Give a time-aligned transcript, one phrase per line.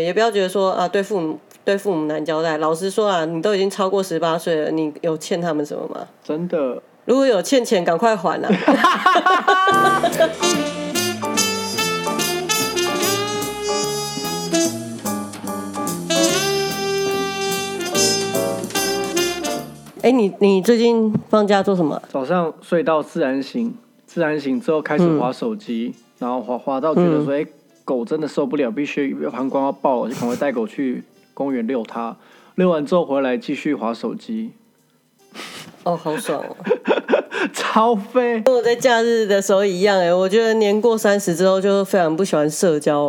[0.00, 2.58] 也不要觉得说啊，对父母对父母难交代。
[2.58, 6.06] 老实说啊，你都已经超过十八岁了，你有欠他们什么吗？
[6.22, 6.82] 真的。
[7.04, 8.50] 如果有欠钱，赶快还啊！
[20.00, 22.00] 哎，你你最近放假做什么？
[22.08, 23.74] 早上睡到自然醒，
[24.06, 27.44] 自然醒之后开始划手机，然后划划到觉得说，哎，
[27.88, 31.02] 狗真的受不了，必须膀胱要爆了，就赶快带狗去
[31.32, 32.14] 公园遛它。
[32.56, 34.50] 遛完之后回来继续划手机。
[35.84, 36.56] 哦，好爽哦！
[37.54, 40.12] 超飞，跟我在假日的时候一样哎。
[40.12, 43.00] 我觉得年过三十之后就非常不喜欢社交。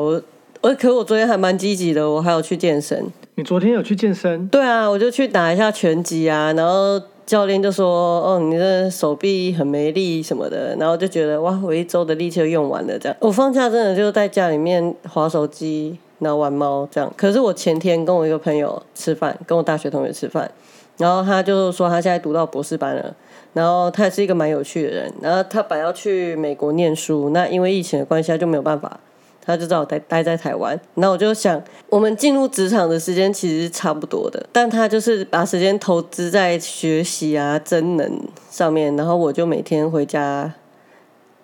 [0.62, 3.06] 我，可我昨天还蛮积极的，我还有去健身。
[3.36, 4.48] 你昨天有去健身？
[4.48, 6.54] 对啊，我就去打一下拳击啊。
[6.54, 7.86] 然后教练就说
[8.26, 13.16] ：“哦，你的手臂很没力什么的。”然后就觉得哇，我一周的力气都用完了这样。
[13.20, 17.14] 我放假真的就在家里面划手机，然后玩猫这样。
[17.16, 20.50] 可是我前天跟我一个朋友吃饭，跟我大学同学吃饭。
[20.98, 23.16] 然后他就说他现在读到博士班了，
[23.54, 25.14] 然后他也是一个蛮有趣的人。
[25.22, 29.00] 然后他本来要去美国念书，那因为疫情的关系他就没有办法，
[29.46, 30.80] 他就叫我待待在台湾。
[30.96, 40.54] 然后我就想，我们进入职场的时间其实是差不多的，但他就是把时间投资在学习啊、真能上面，然后我就每天回家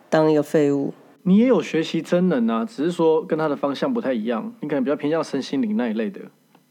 [0.09, 0.93] 当一个废物。
[1.23, 6.21] 你也有学习真能啊，只是说跟他的方向不太一样，你可能比较偏向身心灵那一类的。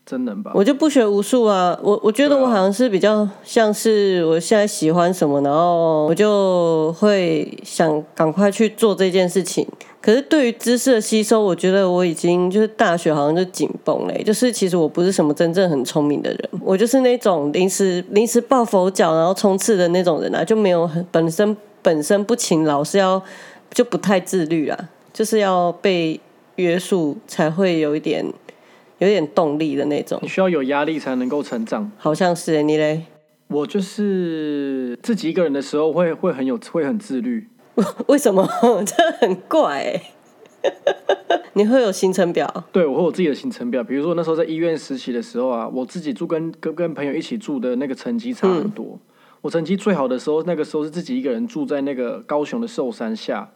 [0.06, 0.52] 真能吧？
[0.55, 1.78] 我就不学无术啊！
[1.83, 9.66] 我我觉得我好像是比较像是我现在喜欢什么，然后我就会想赶快去做这件事情。
[10.02, 14.22] 可是对于知识的吸收，我觉得我已经就是大学好像就紧绷嘞。
[14.22, 23.22] 就是其实我不是什么真正很聪明的人，我就是那种临时临时抱佛脚然后冲刺的那种人啊，就没有很本身本身不勤劳，是要
[23.72, 24.78] 就不太自律啊，
[25.14, 26.20] 就是要被
[26.56, 28.22] 约束才会有一点。
[29.05, 33.02] 有点动力的那种，你需要有压力才能够成长，好像是你嘞？
[33.48, 37.46] 我就是自己一个人的时候会会很有会很自律，
[38.08, 38.48] 为什么？
[38.86, 40.01] 这很怪。
[41.52, 42.64] 你会有行程表？
[42.73, 43.84] 对，我会有自己的行程表。
[43.84, 48.98] 比如说那时候在医院实习的时候啊，我自己住跟跟跟朋友一起住的那个成绩差很多。
[49.42, 53.50] 我成绩最好的时候，那个时候是自己一个人住在那个高雄的寿山下。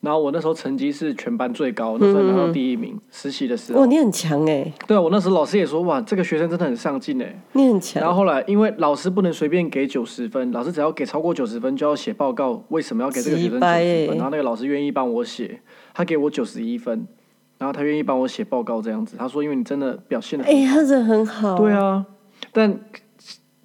[0.00, 2.96] 然后我那时候成绩是全班最高，那时候拿到第一名。
[3.10, 4.72] 实习的时候，哇，你很强哎！
[4.86, 7.42] 对啊，我那时候老师也说，哇，这个学生真的很上进哎。
[7.52, 8.00] 你很强。
[8.00, 14.16] 然后后来，因为老师不能随便给九十分，老师只要给超过九十分就要写报告，为什么要给这个学生九十分？
[14.16, 15.60] 然后那个老师愿意帮我写，
[15.92, 17.08] 他给我九十一分，
[17.58, 19.16] 然后他愿意帮我写报告这样子。
[19.18, 21.56] 他说，因为你真的表现的，哎，他人很好。
[21.56, 22.06] 对啊，
[22.52, 22.78] 但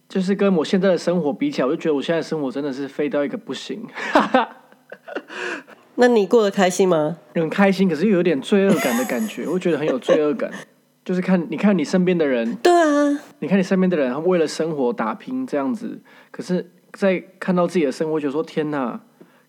[0.09, 3.85] 就是跟我现在的生活比起来，我就觉得我现在生活真的是废到一个不行。
[5.95, 7.17] 那你过得开心吗？
[7.35, 9.47] 很开心，可是又有点罪恶感的感觉。
[9.47, 10.49] 我觉得很有罪恶感，
[11.05, 15.99] 就是看你看你身边的人，对啊，你看你身边的人，他为了生活打拼这样子，
[16.31, 18.99] 可是，在看到自己的生活，就说天哪！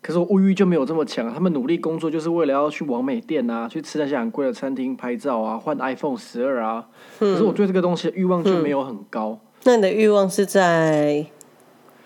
[0.01, 1.33] 可是我物欲就没有这么强。
[1.33, 6.85] 他们努力工作，就是为了要去完美店啊，去吃那些很贵的餐厅拍照啊，换 iPhone 十二啊。
[7.17, 9.39] 可是我对这个东西的欲望就没有很高。
[9.63, 11.25] 那你的欲望是在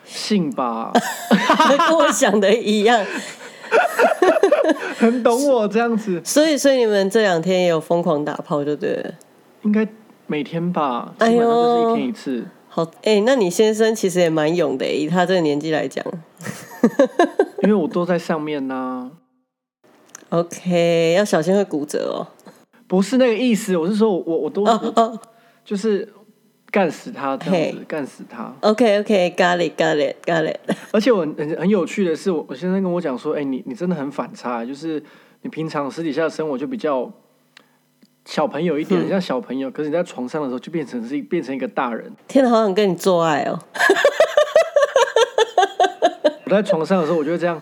[0.06, 0.94] 性吧？
[1.88, 3.06] 跟我想的一样。
[4.98, 9.14] 很懂我这样子，所以所以你们这两天也有疯狂打炮就对了，
[9.64, 9.88] 应该
[10.28, 12.46] 每天吧，基本上就是一天一次。
[12.68, 16.06] 好，哎，那你先生其实也蛮勇的，以他这个年纪来讲。
[17.64, 19.12] 因为我都在上面呢。
[20.30, 22.28] OK，要小心会骨折哦。
[22.88, 24.66] 不是那个意思，我是说我我都
[25.64, 26.08] 就是。
[26.72, 28.54] 干死他这样子，干死他。
[28.62, 30.60] OK，OK，got it，got it，got it。
[30.94, 35.02] 而且我很很有趣的是，我我先生跟我讲说，哎，你你真的很反差，就是
[35.42, 37.12] 你平常私底下的生活就比较
[38.26, 42.14] 小朋友一点，像小朋友，可是你在床上的时候就变成是变成一个大人。
[42.28, 43.60] 天哪，好想跟你做爱哦！
[46.46, 47.60] 我在床上的时候，我就会这样，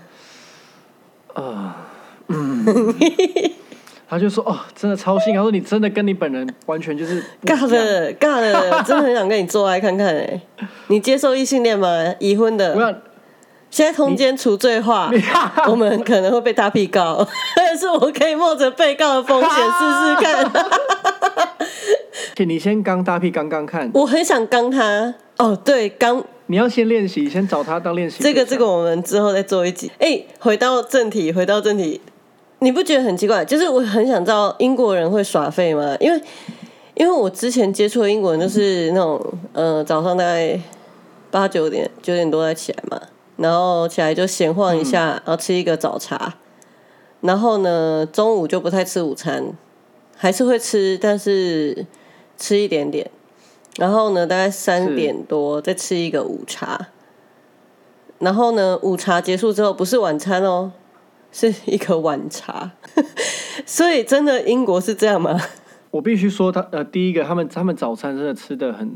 [1.33, 1.87] 啊，
[2.27, 2.65] 嗯。
[4.09, 5.35] 他就说：“哦，真的超性。
[5.35, 10.41] 他说你真的跟你本人完全就是尬的，尬的， 真的很想跟你做爱看看哎。
[10.87, 11.89] 你接受异性恋吗？
[12.19, 13.01] 已婚的？
[13.69, 15.11] 现在通奸除罪化，
[15.67, 17.27] 我们可能会被大屁告，
[17.57, 19.59] 但是我可以冒着被告的风险试
[20.05, 20.51] 试看。
[22.47, 25.13] 你先刚大屁刚刚看，我很想刚他。
[25.37, 28.23] 哦，对，刚你要先练习，先找他当练习。
[28.23, 29.91] 这个，这个我们之后再做一集。
[29.99, 31.99] 哎，回到正题，回到正题。”
[32.59, 33.45] 你不觉得很奇怪？
[33.45, 35.95] 就是我很想知道英国人会耍废吗？
[35.99, 36.21] 因为
[36.95, 39.23] 因为我之前接触的英国人就是那种，
[39.53, 40.59] 呃，早上大概
[41.29, 42.99] 八九点九点多才起来嘛，
[43.35, 46.35] 然后起来就闲晃一下，然后吃一个早茶，
[47.21, 49.53] 然后呢中午就不太吃午餐，
[50.15, 51.85] 还是会吃，但是
[52.37, 53.11] 吃一点点。
[53.77, 56.87] 然后呢，大概三点多再吃一个午茶。
[58.17, 60.71] 然后呢，午茶结束之后不是晚餐哦，
[61.39, 62.71] 是一个晚茶。
[63.63, 65.39] 所以真的英国是这样吗？
[65.91, 68.91] 我必须说他，呃，第一个，他们他们早餐真的吃的很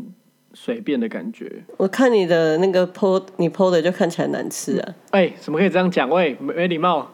[0.54, 1.64] 随便的感觉。
[1.78, 6.10] 我看你的那个 PO，你 PO 的就看起来难吃啊，哎、怎么可以这样讲？
[6.10, 7.08] 喂，没没礼貌。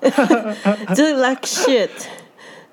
[0.96, 1.90] 就是 like shit。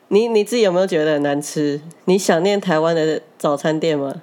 [0.08, 1.80] 你你自己有没有觉得很难吃？
[2.04, 4.14] 你想念台湾的早餐店吗？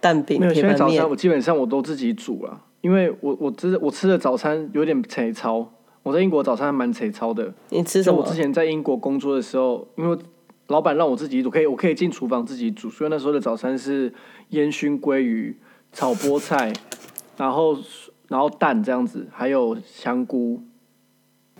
[0.00, 5.68] 蛋饼、铁板面早餐，我基本上我都自己煮了，因为我我吃我吃的早餐有点贼糙。
[6.02, 7.52] 我在英国早餐还蛮贼糙的。
[7.70, 8.34] 你吃什么就我之？
[8.34, 10.16] 前在英国工作的时候，因为
[10.68, 14.12] 老板让我自己煮，可以我可以进厨房自己煮，所以那时候的早餐是
[14.50, 15.56] 烟熏鲑鱼、
[15.92, 16.72] 炒菠菜，
[17.36, 17.76] 然后
[18.28, 20.60] 然后蛋这样子，还有香菇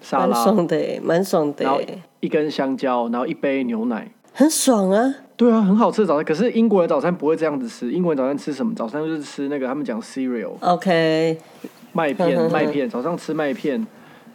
[0.01, 1.81] 沙蛮拉，爽的耶，蛮爽的然后，
[2.21, 4.13] 一根香蕉，然后一杯牛奶。
[4.35, 5.15] 很爽啊！
[5.37, 6.25] 对啊，很好吃的早餐。
[6.25, 8.73] 可是英国的早餐不会这样子吃，英国人早餐吃什么？
[8.73, 11.39] 早餐就是吃那个他们讲 cereal OK，
[11.93, 13.85] 麦片，麦片早上吃麦片，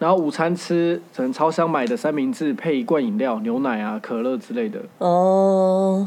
[0.04, 6.06] 然后午餐吃可能超商买的三明治配一罐饮料，牛奶啊、可乐之类的，哦，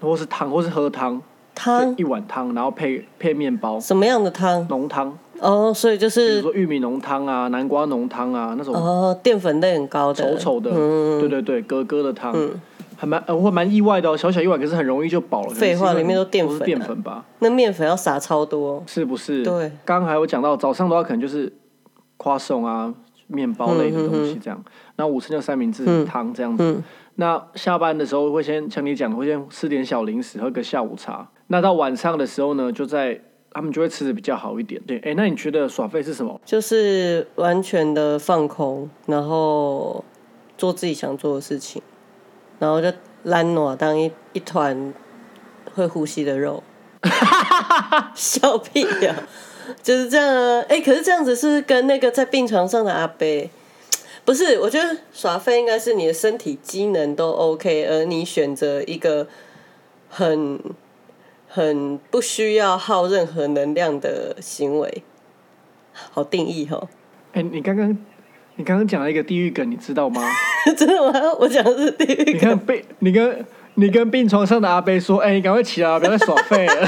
[0.00, 1.20] 或是汤，或是喝汤，
[1.56, 4.64] 汤一碗汤，然后配配面包，什么样的汤？
[4.68, 8.72] 浓汤，哦，所以就是比如是说玉米浓汤啊、南瓜浓汤啊那种。
[8.72, 12.32] 哦，淀粉类很高的，稠稠的，嗯，对对对，格格的汤，
[12.96, 15.50] 还蛮呃我蛮意外的哦，小小一碗，可是很容易就饱了。
[15.50, 16.64] 废话里面都淀是粉啊。
[16.64, 17.24] 淀粉吧？
[17.40, 19.42] 那面粉要撒超多，是不是？
[19.42, 21.52] 对，刚刚还有讲到早上的话，可能就是
[22.16, 22.92] 夸送啊、
[23.26, 24.64] 面包类的东西这样，
[24.96, 26.62] 那午餐就三明治、汤这样子。
[26.64, 26.82] 嗯
[27.16, 31.28] 那下班的时候会先像你讲的，会先吃点小零食，喝个下午茶。
[31.46, 33.20] 那到晚上的时候呢，就在
[33.52, 34.82] 他们就会吃的比较好一点。
[34.84, 36.40] 对，哎，那你觉得耍废是什么？
[36.44, 40.04] 就是完全的放空，然后
[40.58, 41.80] 做自己想做的事情，
[42.58, 44.92] 然后就懒惰当一一团
[45.72, 46.64] 会呼吸的肉，
[48.16, 49.14] 笑屁呀、
[49.82, 50.64] 就是这样啊！
[50.68, 53.50] 哎、可是这样子是是跟那个在病床上的阿贝？
[54.24, 59.26] 不是，我觉得耍废应该是你的身体机能都 OK，而你选择一个
[60.08, 60.58] 很
[61.46, 65.02] 很不需要耗任何能量的行为，
[65.92, 66.88] 好定义哦。
[67.32, 67.90] 哎，你刚刚
[68.56, 70.22] 你刚刚讲了一个地狱梗，你知道吗？
[70.76, 71.20] 真的吗？
[71.38, 73.44] 我讲的是地狱你看被，你跟
[73.76, 76.86] 你跟病床上的阿贝说，哎，你赶快起来，不要再耍废了。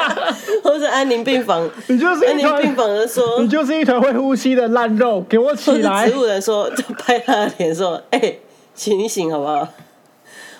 [0.62, 6.16] 或是安宁病房，你就是安宁病，房的说你，就是一团会呼吸的烂肉，给我起来植！
[6.16, 8.34] 物人说，就拍他的脸说：“哎、
[8.74, 9.66] 醒一醒好不好？”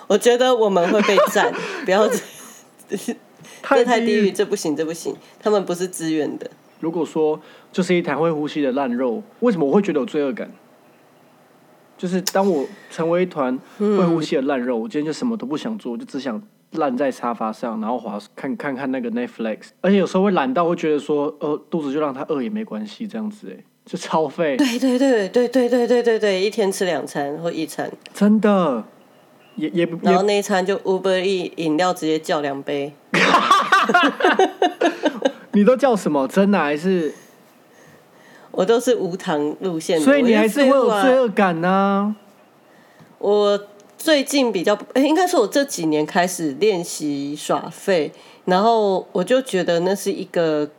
[0.07, 1.53] 我觉得我们会被占，
[1.85, 2.17] 不要这
[2.97, 4.31] 这太地狱，狱。
[4.31, 5.15] 这不行，这不行。
[5.41, 6.49] 他们不是自愿的，
[6.81, 7.39] 如果说
[7.71, 10.51] 就是一团会呼吸的烂肉，为什么我会觉得有罪恶感？
[12.01, 28.83] 就是当我成为一团会呼吸的烂肉，我今天就什么都不想做，就只想烂在沙发上，然后滑看看看那个 Netflix，而且有时候会懒到会觉得说，呃，肚子就让它饿也没关系，这样子哎，就超费，对对对对对对对对对，一天吃两餐或一餐，真的，
[29.55, 32.95] 也也不然后那一餐就 Uber E 饮料直接叫两杯，
[35.53, 36.27] 你都叫什么？
[36.27, 37.13] 真的还是？
[38.51, 42.15] 我都是无糖路线的，所以你还是会有罪恶感呢、
[43.17, 43.59] 我
[43.97, 48.11] 最近比较，哎、应该是我这几年开始练习耍废，
[48.45, 50.69] 然后我就觉得那是一个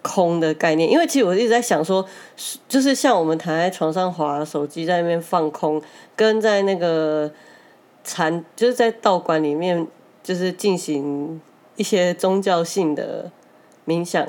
[0.00, 5.82] 空的概念，因为其实我一直在想说，是就是像我们躺在床上滑手机，在那边放空，
[6.14, 7.30] 跟在那个
[8.04, 9.86] 禅，就是在道馆里面，
[10.22, 11.40] 就是进行
[11.76, 13.30] 一些宗教性的
[13.86, 14.26] 冥想。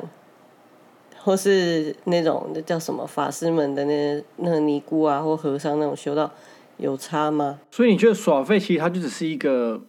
[1.30, 6.32] 或是那种那叫什么法师们的那那个尼姑啊，或和尚那种修道，
[6.78, 7.60] 有差吗？
[7.70, 9.80] 所以你觉得耍废其实它就只是一个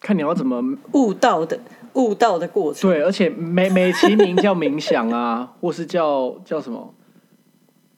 [0.00, 1.60] 看你要怎么悟道的
[1.92, 2.90] 悟道的过程。
[2.90, 6.94] 对，而且美美其名叫冥想啊， 或是叫叫什么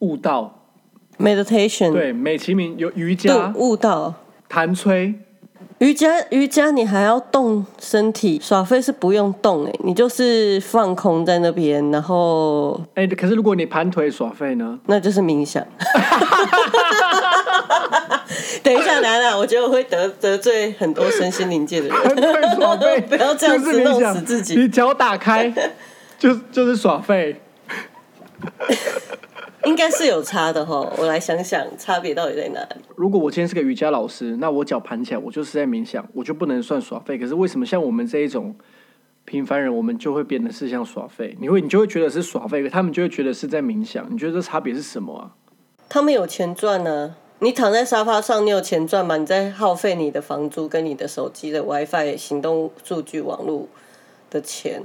[0.00, 0.66] 悟道
[1.20, 4.12] ，meditation，对，美其名有瑜伽、悟道。
[4.48, 5.14] 弹吹，
[5.78, 14.78] 瑜伽瑜伽你还要动身体，耍废是不用动哎、你就是放空在那边，然后哎、可是如果你盘腿耍废呢？
[14.86, 15.64] 那就是冥想。
[18.62, 21.96] 等一下，楠楠，我觉得我会得得罪很多身心灵界的人。
[23.08, 25.52] 不要这样子弄死自己你脚打开，
[26.18, 27.40] 就就是耍废。
[29.64, 32.82] 应该是有差的哈，我来想想差别到底在哪里。
[32.96, 37.16] 如果我今天是个瑜伽老师，那我脚盘起来，我就是在冥想，我就不能算耍废。
[37.16, 38.54] 可是为什么像我们这一种
[39.24, 41.36] 平凡人，我们就会变得是像耍废？
[41.40, 44.06] 你会你就会觉得是耍废，他们就会觉得是在冥想。
[44.12, 45.30] 你觉得这差别是什么啊？
[45.88, 49.16] 他们有钱赚呢、你躺在沙发上，你有钱赚吗？
[49.16, 53.68] 你在耗费你的房租、跟你的手机的 WiFi、行动数据、网络
[54.30, 54.82] 的钱，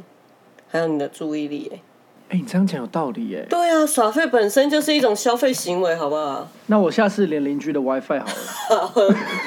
[0.67, 1.81] 还有你的注意力。
[2.29, 3.45] 哎、你这样讲有道理哎。
[3.49, 6.47] 对啊，耍废本身就是一种消费行为，好不好？
[6.65, 8.89] 那我下次连邻居的 WiFi 好了。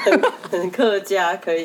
[0.03, 1.63] 很很客家，可以。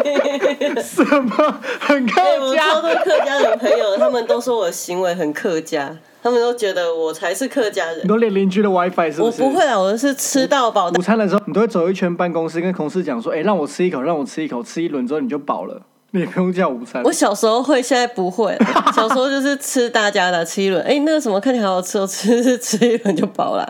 [0.82, 1.60] 什么？
[1.80, 2.80] 很客哎我超家？
[2.80, 8.08] 多客家人朋友，他们都说我行为很客家，他们都觉得我才是客家人你。
[8.08, 9.42] 都连邻居的 WiFi 是我不是？
[9.42, 10.88] 不会啊，我是吃到饱。
[10.88, 15.82] 午餐的时候，你都会走一圈办公室，跟同事讲说：“哎、让我吃一口，让我吃一口。”吃一轮之后你就饱了，
[16.12, 17.12] 你不用叫午餐我。
[17.12, 18.66] 小时候会，现在不会了。
[18.94, 23.68] 小时候就是吃大家的，吃一轮，哎、那个什么看起来好好吃哦，吃吃吃一轮就饱了。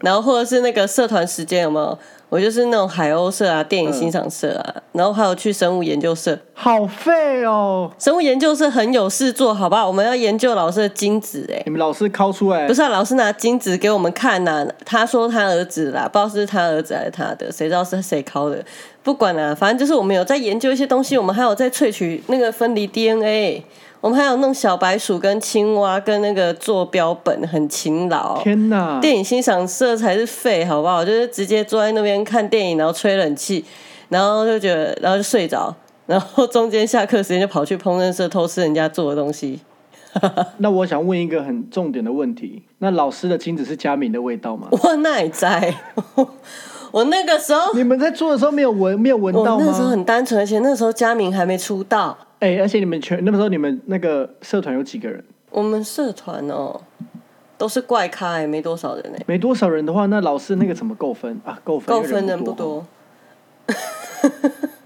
[0.00, 1.98] 然后或者是那个社团时间有没有？
[2.30, 6.38] 我就是那种海鸥社啊、电影欣赏社啊，然后还有去生物研究社。
[6.52, 7.90] 好废哦！
[7.98, 9.86] 生物研究社很有事做，好不好？
[9.86, 11.62] 我们要研究老师的精子、哎。
[11.64, 18.62] 你们老师抠出来不，是、啊，老师拿精子给我们看呐、他说他儿子啦，不知道是他儿子还是他的，谁知道是谁抠的？
[19.02, 23.64] 不管啦、反正就是我们有在研究一些东西，我们还有在萃取那个分离 DNA，
[24.00, 28.40] 我们还有弄小白鼠跟青蛙跟那个做标本，很勤劳。
[28.42, 29.00] 天哪！
[29.00, 31.04] 电影欣赏社才是废，好不好？
[31.04, 33.64] 就是直接坐在那边看电影，然后吹冷气，
[34.08, 35.74] 然后就觉得，然后就睡着，
[36.06, 39.60] 然后中间下课时间就跑去烹饪社偷吃人家做的东西。
[40.58, 44.68] 那我想问一个很重点的问题：那老师的精子是佳明的味道吗？
[44.70, 45.74] 我哪里在？
[46.92, 49.88] 我那个时候，你们在做的时候没有闻没有闻到我那时候？
[49.88, 52.16] 很单纯，而且那时候佳明还没出道。
[52.40, 55.22] 哎、而且你们全那时候你们那个社团有几个人？
[55.50, 56.80] 我们社团哦，
[57.56, 61.58] 都是怪咖，哎，没多少人哎，没多少人的话，那老师那个怎么够分啊？
[61.64, 62.86] 够分，够分人不多，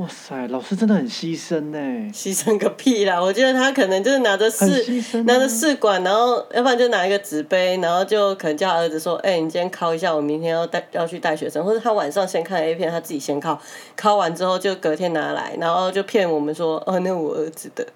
[0.00, 1.78] 哇塞，老师真的很牺牲呢。
[2.10, 3.20] 牺牲个屁啦！
[3.20, 13.60] 我觉得他可能就是拿着很试啊拿着试管，然后要不然就拿一个纸杯，然后就可能叫儿子说：“哎、你今天敲一下，我明天要带要去带学生。”或者他晚上先看 A 片，他自己先敲，
[13.94, 17.86] 敲完之后就隔天拿来，然后就骗我们说：“哦，那我儿子的，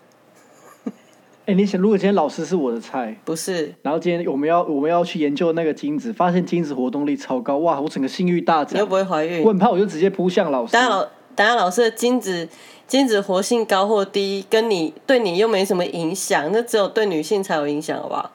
[1.47, 3.73] 哎、你想，如果今天老师是我的菜，不是。
[3.81, 7.81] 然后今天我们要我们要去研究那个精子，发现精子活动力超高，哇！
[7.81, 10.75] 我整个性欲大涨你又，不会怀孕我，很怕我就直接扑向老师。
[10.75, 12.49] 当然老，当下老师的精子
[12.87, 18.31] 精子活性高或低，跟你对你又没什么影响，那只有对女性才有影响，好不好？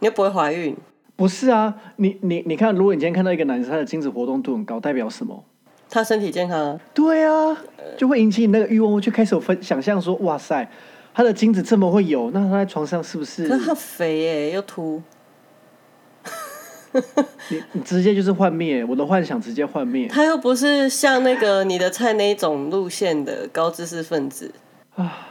[0.00, 0.76] 你又不会怀孕，
[1.16, 5.44] 不是啊，你你你看，如果你今天看到一个男生他的精子活动度很高，代表什么？
[5.90, 6.80] 他身体健康啊。
[6.92, 7.56] 对啊，
[7.96, 10.70] 就会引起你那个欲望，就开始有分想象说，哇塞，
[11.14, 15.02] 他的精子这么会有，那他在床上是不是可是他肥耶、又秃，
[17.50, 18.84] 你 你直接就是幻灭？
[18.84, 24.52] 我的幻想直接幻灭他又不是像那个你的菜那一种路线的高知识分子。
[24.96, 25.28] 啊！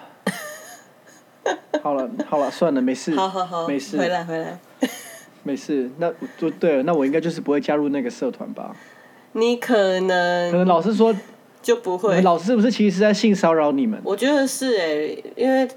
[1.81, 4.59] 好了好了，算了，没事，好好好，没事，回来回来。
[5.43, 5.89] 没事。
[5.97, 8.75] 那就对了，那我应该就是不会加入那个社团吧？
[9.33, 11.15] 你可能可能能老师说，
[11.61, 13.99] 就不会，老师是不是其实是在性骚扰你们？
[14.03, 15.67] 我觉得是哎、因为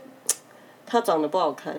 [0.85, 1.77] 他长得不好看。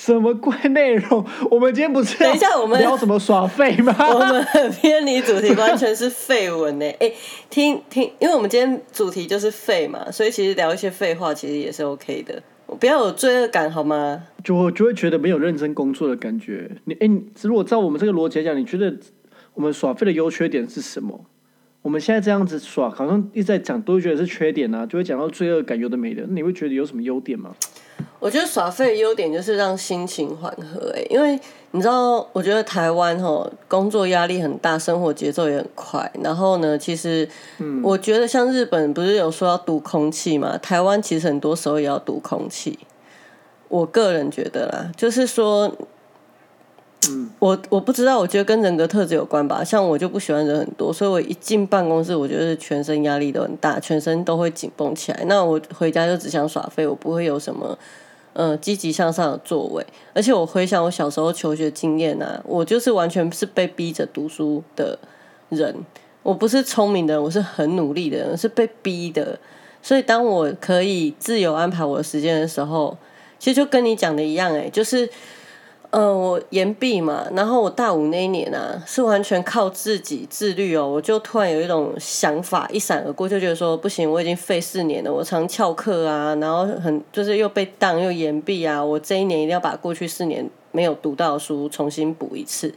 [0.00, 1.22] 什么怪内容？
[1.50, 3.94] 我们今天不是等一下我们聊什么耍废吗？
[3.98, 6.86] 我们很偏离主题，完全是废文呢。
[6.98, 7.12] 哎、
[7.50, 12.42] 听听，因为我们今天主题就是废嘛，所以其实聊一些废话其实也是 OK 的。
[12.78, 14.22] 不要有罪恶感好吗？
[14.42, 16.70] 就会就会觉得没有认真工作的感觉。
[16.86, 18.96] 你哎，你如果照我们这个逻辑来讲，你觉得
[19.52, 21.26] 我们耍废的优缺点是什么？
[21.82, 26.24] 我们现在这样子耍，好像一直在讲，都会觉得是缺点啊，就会讲到罪恶感，有的没的。
[26.28, 27.54] 那你会觉得有什么优点吗？
[28.18, 31.38] 我觉得耍废的优点就是让心情缓和、欸，因为
[31.72, 36.10] 你知道，我觉得台湾吼工作压力很大，生活节奏也很快。
[36.22, 37.28] 然后呢，其实
[37.82, 42.78] 我觉得像日本不是有说要堵空气嘛，台湾其实很多时候也要堵空气。
[43.68, 45.72] 我个人觉得啦，就是说，
[47.38, 49.64] 我我不知道，我觉得跟人格特质有关吧。
[49.64, 55.24] 像我就不喜欢人很多，所以我一进办公室，我觉得全身压力都很大，全身都会紧绷起来。
[55.26, 57.76] 那我回家就只想耍废，我不会有什么
[58.34, 59.84] 嗯积极向上的作为。
[60.12, 64.98] 而且我回想我小时候求学经验啊，我就是完全是被逼着读书的
[65.48, 65.74] 人。
[66.22, 69.38] 我不是聪明的人，我是很努力的人，是被逼的。
[69.82, 72.94] 所以当我可以自由安排我的时间的时候，
[73.38, 75.08] 其实就跟你讲的一样、欸，就是。
[75.90, 80.88] 呃，我延毕嘛，然后我大五那一年啊，是完全靠自己自律哦。
[80.88, 92.72] 我就突然有一种想法一闪而过，就觉得说不行，我已经废四年了，我常翘课啊，然后很就是又被当又延毕啊，我这一年一定要把过去四年没有读到的书重新补一次。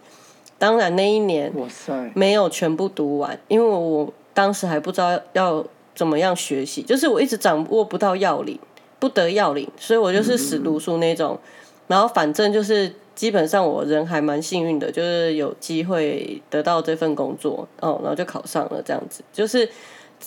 [0.58, 8.58] 当然那一年哇塞，没有全部读完，因为我当时还不知道要怎么样学习，就是我一直掌握不到要领，
[8.98, 11.38] 不得要领，所以我就是死读书那种。
[11.86, 19.70] 然后反正就是基本上我人还蛮幸运的，就是有机会得到这份工作哦，然后就考上了这样子，就是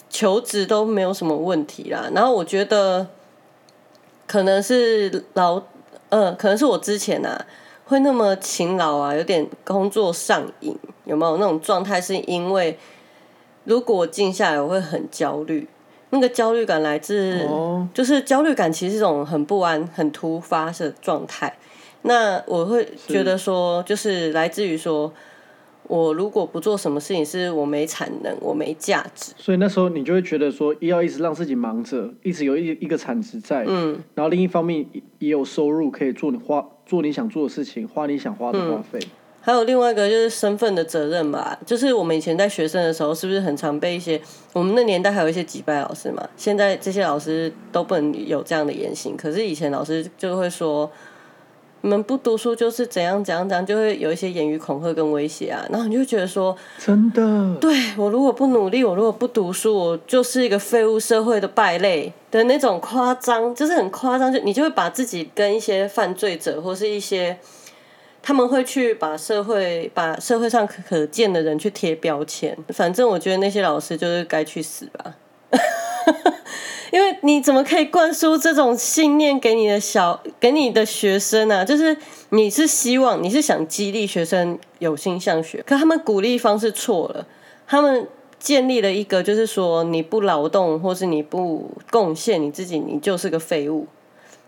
[0.09, 2.09] 求职都没有什么问题啦。
[2.15, 3.07] 然后我觉得
[4.27, 5.61] 可能是劳，
[6.09, 7.47] 呃，可能是我之前啊
[7.87, 12.01] 会那么勤劳啊，有点工作上瘾，有没有那种状态？
[12.01, 12.79] 是因为
[13.65, 15.69] 如果我静下来，我会很焦虑。
[16.11, 17.47] 那个焦虑感来自，
[17.93, 21.53] 就是焦虑感其实是一种很不安、很突发的状态。
[22.03, 25.13] 那我会觉得说，就是来自于说，
[25.89, 29.33] 我如果不做什么事情，是我没产能，我没价值。
[29.37, 39.01] 所以那时候你就会觉得说，要一直让自己忙着，一直有一一个产值在，嗯，然后另一方面也也有收入可以做你花做你想做的事情，花你想花的花费。
[39.41, 44.21] 还有另外一个就是身份的责任吧，就是我们以前在学生的时候，是不是很常被一些
[44.53, 46.29] 我们那年代还有一些几败老师嘛？
[46.37, 50.91] 现在这些老师都不能有这样的言行，可是以前老师就会说，
[51.83, 67.39] 你们不读书就是怎样怎样怎样，就会有一些言语恐吓跟威胁啊，然后你就觉得说，真的，对我如果不努力，我如果不读书，我就是一个废物社会的败类的那种夸张，就是很夸张，就你就会把自己跟一些犯罪者或是一些。
[68.29, 75.15] 他们会去把社会、把社会上可可见的人去贴标签，反正我觉得那些老师就是该去死吧。
[76.93, 81.65] 因为你怎么可以灌输这种信念给你的小、给你的学生啊？
[81.65, 81.97] 就是
[82.31, 87.27] 你是希望你是想激励学生有心向学，可他们鼓励方式错了，
[87.67, 88.07] 他们
[88.39, 93.87] 建立了一个就是说你不劳动或是你不贡献你自己，你就是个废物。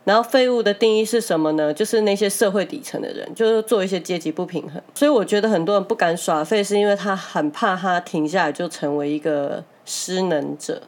[0.05, 1.75] 然后废物的定义是什么呢？
[1.75, 4.81] 就是那些社会底层的人，就是做一些阶级不平衡。
[4.95, 10.81] 所以我觉得很多人不敢耍废，是因为他很怕他停下来就成为一个失能者。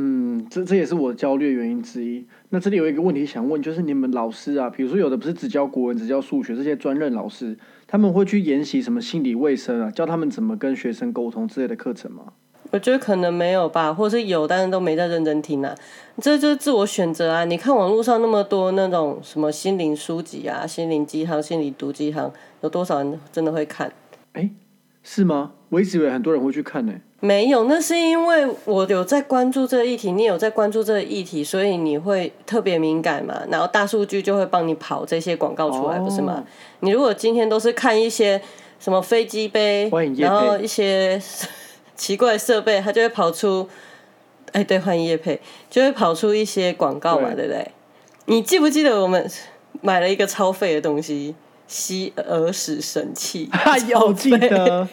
[0.00, 2.24] 嗯，这这也是我焦虑的原因之一。
[2.50, 12.32] 那这里有一个问题想问，就是你们老师啊，比如说有的不是只教国文、只教数学这些专任老师，他们会去研习什么心理卫生啊，教他们怎么跟学生沟通之类的课程吗？
[12.70, 15.74] 我觉得可能没有吧，或是有，但是都没在认真听啊。
[16.20, 17.44] 这就是自我选择啊！
[17.44, 22.30] 你看网络上那么多那种什么心灵书籍啊、心灵鸡汤、心理毒鸡汤，
[22.60, 23.90] 有多少人真的会看？
[24.34, 24.50] 哎，
[25.02, 25.54] 是吗？
[25.70, 33.42] 我一直以为很多人会去看呢、没有，那是因为我有在关注这个议题，你有在关注这个议题，所以你会特别敏感嘛。
[33.50, 36.44] 然后大数据就会帮你跑这些广告出来，哦不是吗？
[36.80, 38.40] 你如果今天都是看一些
[38.78, 41.20] 什么飞机杯然后一些
[41.96, 43.68] 奇怪的设备，它就会跑出，
[44.52, 47.72] 哎，对，欢迎叶配，就会跑出一些广告嘛，对对不对？
[48.26, 49.28] 你记不记得我们
[49.80, 51.34] 买了一个超废的东西——
[51.66, 53.48] 吸耳屎神器？
[53.52, 54.86] 哈，有记得，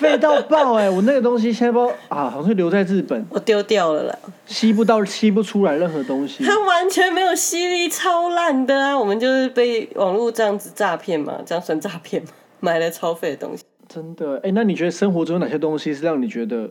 [0.00, 4.18] 废到爆哎、我那个东西现在不知道啊，好像留在日本，我丢掉了啦。
[4.46, 6.42] 吸不到、吸不出来任何东西。
[6.42, 8.98] 它完全没有吸力，超烂的啊！
[8.98, 12.30] 我们就是被网络这样子诈骗嘛，这样算诈骗吗？
[12.60, 13.62] 买了超废的东西。
[13.86, 16.70] 真的哎、那你觉得生活中有哪些东西是让你觉得，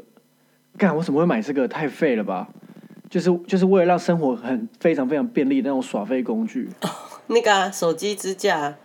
[0.78, 1.68] 干我怎么会买这个？
[1.68, 2.48] 太废了吧！
[3.10, 6.70] 就是就是为了让生活很非常非常便利的那种耍废工具，
[7.28, 8.76] 那个、啊、手机支架，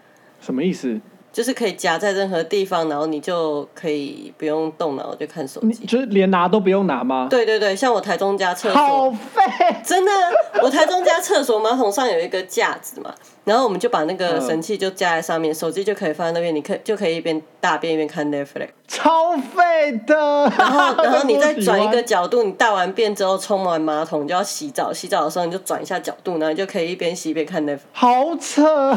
[0.40, 1.00] 什么意思？
[1.34, 5.84] 就是可以夹在任何地方，然后你就可以不用动脑就看手机。
[5.84, 7.26] 就是连拿都不用拿吗？
[7.28, 9.42] 对对对，像我台中家厕好所，废！
[9.84, 13.12] 真的啊，我台中家厕所马桶上有一个架子嘛，
[13.44, 18.68] 然后我们就把那个嗯神器就架在上面，手机就可以放在那边，你可就可以一边大便一边看 Netflix。
[18.88, 20.16] 超废的。
[20.56, 27.80] 然后， 然后你再转一个角度，你大完便之后冲完马桶就要洗澡，洗澡的时候你就转一下角度，然后你就可以一边洗一边看 Netflix。
[27.92, 28.94] 好扯，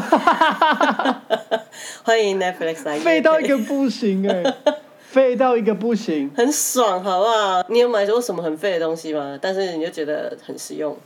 [2.02, 4.54] 欢迎 Netflix 来，废到一个不行哎、
[5.10, 6.30] 废到一个不行。
[6.36, 7.64] 很爽，好不好？
[7.68, 9.38] 你有买过什么很废的东西吗？
[9.40, 10.96] 但是你就觉得很实用。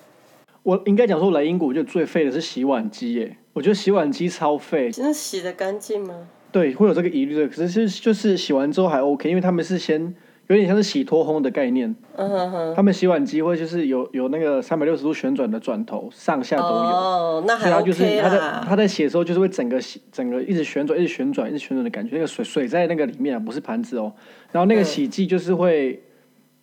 [0.63, 4.91] 我应该讲说，来英国我觉得最废的是洗碗机耶，我觉得洗碗机超废。
[4.91, 6.29] 真的洗的干净吗？
[6.51, 10.15] 对，会有这个疑虑的，可是是就是洗完之后还 OK，因为他们是先
[10.49, 12.75] 有点像是洗脱烘的概念，嗯哼哼。
[12.77, 16.73] 他们洗碗机会就是有有那个三百六十度旋转的转头，上下都有。
[16.73, 18.77] 哦，那还所以它就是 OK 它在他。
[18.77, 22.15] 在洗的时候，就是会整个洗整个一直旋转，一直旋转，一直旋转的感觉。
[22.15, 24.13] 那个水水在那个里面啊，不是盘子哦。
[24.51, 26.03] 然后那个嗯洗剂就是会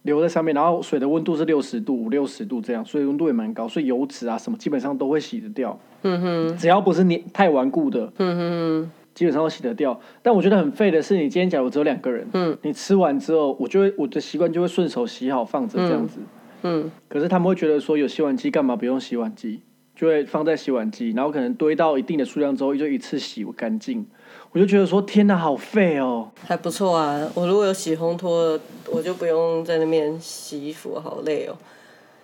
[0.09, 5.79] 留在上面，然后水的温度是六十度、五六十度这样，所以温度也蛮高，所以油脂啊什么基本上都会洗得掉。
[6.01, 9.99] 嗯哼，只要不是黏太顽固的，嗯哼，基本上都洗得掉。
[10.21, 16.19] 但我觉得很废的是，你今天假如只有两个人，嗯，你吃完之后，我就会我的习惯就会顺手洗好放着这样子。
[16.63, 19.61] 嗯，可是他们会觉得说有洗碗机干嘛不用洗碗机，
[19.95, 24.05] 就会放在洗碗机，然后可能堆到一定的数量之后就一次洗干净。
[24.51, 26.27] 我就觉得说天哪，好废哦！
[26.47, 27.21] 还不错啊。
[27.35, 28.59] 我如果有洗烘托，
[28.91, 31.55] 我就不用在那边洗衣服，好累哦。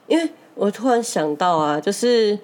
[0.07, 2.38] 因为我突然想到啊，就是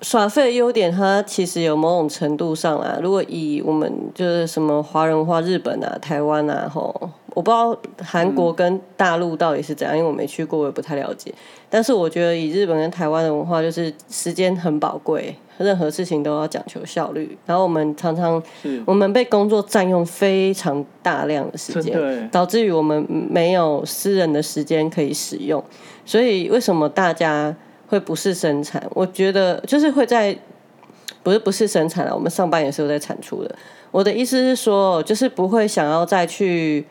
[0.00, 11.34] 耍废的优点，它其实有某种程度上啊，如果以我们就是什么华人化，日本啊、台湾啊，吼，我不知道韩国跟大陆到底是怎样，因为我没去过，我也不太了解。
[11.68, 17.36] 但是我觉得以日本跟台湾的文化，就是时间很宝贵，任何事情都要讲求效率。
[17.46, 18.42] 然后我们常常
[18.84, 25.62] 我们被工作占用非常大量的时间欸，导致于我们没有私人的时间可以使用。
[26.04, 27.54] 所以为什么大家
[27.86, 28.82] 会不是生产？
[28.90, 30.36] 我觉得就是会在
[31.22, 33.54] 不是不是生产啊，我们上班也是有在产出的。
[33.90, 36.86] 我的意思是说，就是不会想要再去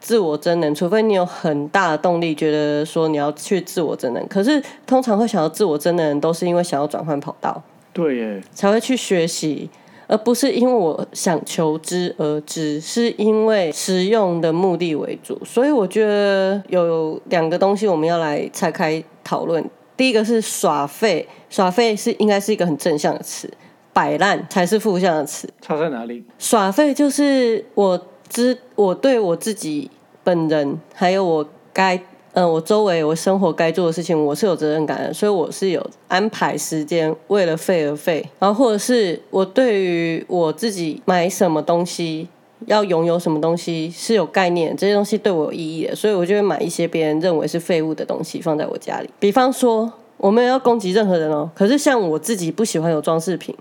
[0.00, 4.26] 自我增能，除非你有很大的动力，觉得说你要去自我增能。
[4.28, 7.62] 可是通常会想要自我增能的人，都是因为想要转换跑道。
[7.92, 9.68] 对耶，才会去学习，
[10.06, 15.40] 而不是因为我想求知而知，是因为实用的目的为主。
[15.44, 19.64] 所以我觉得有两个东西我们要来拆开讨论。
[19.96, 23.52] 第一个是耍废，耍废是应该是一个很正向的词，
[23.92, 25.48] 摆烂才是负向的词。
[25.60, 26.24] 差在哪里？
[26.38, 29.90] 耍废就是我知我对我自己
[30.24, 32.00] 本人，还有我该
[32.32, 42.28] 嗯、我周围我生活该做的事情，我是有责任感的，所以我是有安排时间，为了废而废，然后或者是我对于我自己买什么东西。
[42.66, 49.08] 要拥有什么东西是有概念，这些东西对我有意义的，所以我就会买一些别人认为是废物的东西放在我家里。
[49.18, 53.56] 比方说，我没有要攻击任何人哦，可是像我自己不喜欢有装饰品，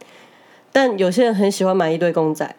[0.73, 2.53] 但有些人很喜欢买一堆公仔。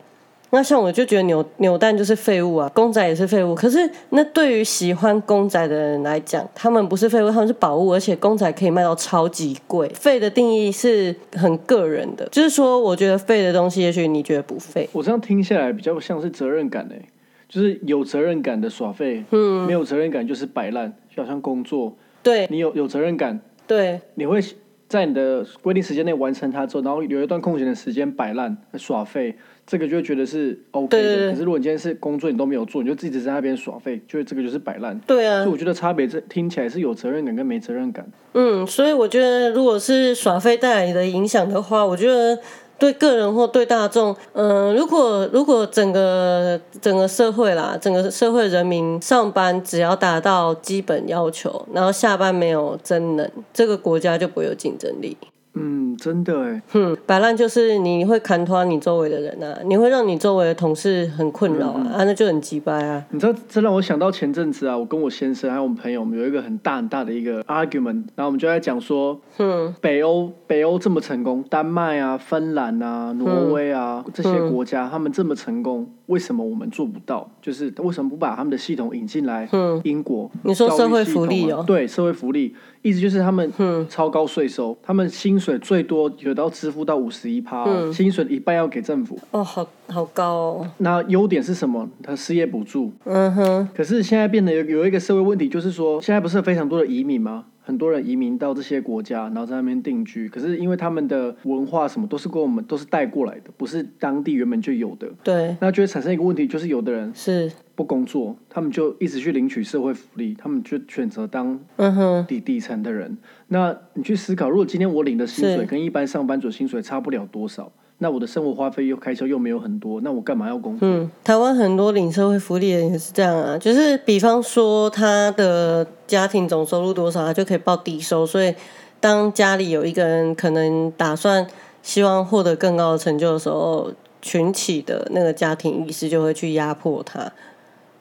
[0.53, 3.55] 那像我就觉得扭扭蛋就是废物啊，公仔也是废物。
[3.55, 3.79] 可是
[4.11, 9.89] 那对于喜欢公仔的人来讲，他们不是废物，他们是宝物，而且公仔可以卖到超级贵。
[9.91, 14.89] 废的定义是很个人的，就是说，我觉得废的东西，也许你觉得不废。
[14.93, 17.01] 我这样听下来比较像是责任感诶，
[17.49, 24.41] 就是有责任感的耍废，嗯，没有责任感就是摆烂，就好像工作，对你有有责任感，对你会
[24.89, 29.37] 在你的规定时间内完成它之后，然后有一段空闲的时间摆烂耍废，
[29.71, 30.89] 这个就会觉得是 OK 的。
[30.89, 34.99] 对对对可是如果你今天是工作你都没有做，你就自己在那边耍废，就这个就是摆烂。
[35.07, 38.05] 对啊所以，我觉得差别这听起来是有责任感跟没责任感。
[38.35, 42.37] 嗯，所以我觉得，如果是耍废带来的影响的话，我觉得
[42.81, 55.17] 对个人或对大众，嗯、如果如果整个整个社会啦，整个社会人民上班只要达到基本要求，然后下班没有真能，这个国家就不会有竞争力。
[55.55, 63.05] 嗯，真的哎，嗯，摆烂就是你会砍拖你周围的人啊，你会让你周围的同事很困扰啊，啊，那就很鸡掰啊。
[63.11, 77.29] 你知道，这让我想到前阵子啊，我跟我先生还有我们朋友，我们有一个很大很大的一个 argument，然后我们就在讲说，嗯，北欧北欧这么成功，丹麦啊、芬兰啊、挪威啊、这些国家，他们这么成功，为什么我们做不到？
[77.43, 79.49] 就是为什么不把他们的系统引进来？
[79.53, 81.59] 嗯，英国，你说社会福利哦。
[81.59, 89.19] 啊对，社会福利，意思就是他们嗯超高税收，他们薪水最多有到支付到五十一趴，嗯薪水一半要给政府。
[89.31, 90.71] 哦，好好高哦。
[90.79, 91.89] 那优点是什么？
[92.03, 97.45] 他失业补助，嗯哼，可是现在变得有有一个社会问题，就是说现在不是非常多的移民吗？
[97.63, 100.29] 很多人移民到这些国家，然后在那边定居。
[100.29, 113.17] 可是因为他们的文化什么都是跟我们都是带过来的，不是当地原本就有的，对，那就会产生一个问题，就是有的人是，不工作，他们就一直去领取社会福利，他们就选择当嗯哼，底底层的人。
[113.49, 120.87] 那你去思考，如果今天我领的薪水跟一般上班族薪水差不了多少，那我的生活花费又开销又没有很多，那我干嘛要工作？
[120.87, 128.55] 嗯，台湾很多领社会福利的人也是这样啊，就是比方说他的家庭总收入多少，他就可以报低收，所以
[129.01, 131.47] 当家里有一个人可能打算
[131.83, 133.91] 希望获得更高的成就的时候，
[134.21, 137.33] 群体的那个家庭意识就会去压迫他，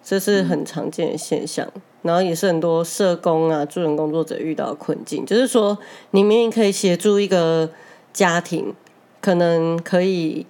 [0.04, 1.68] 这是很常见的现象。
[2.02, 5.78] 然后也是很多社工啊、助人工作者遇到的困境，就是说，
[6.12, 7.70] 你明明可以协助一个
[8.14, 8.74] 家庭，
[9.20, 10.46] 可能可以，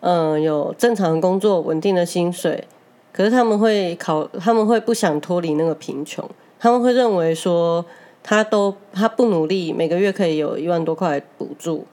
[0.00, 2.64] 嗯、有正常的工作、稳定的薪水，
[3.12, 7.86] 可是他们会考，他们会不想脱离那个贫穷，他们会认为说，
[8.24, 11.86] 他都他不努力，每个月可以有一万多块补助，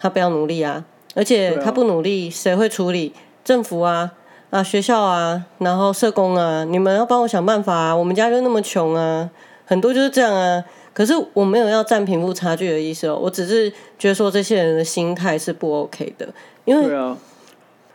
[0.00, 3.12] 他不要努力啊，而且他不努力，谁会处理？
[3.44, 4.14] 政府啊。
[4.52, 7.96] 啊，学校啊，然后社工啊，你们要帮我想办法啊！
[7.96, 9.30] 我们家就那么穷啊，
[9.64, 10.62] 很多就是这样啊。
[10.92, 16.28] 可是我没有要占贫富差距的意思哦，我只是觉得说这些人的心态是不 OK 的，
[16.66, 17.16] 因为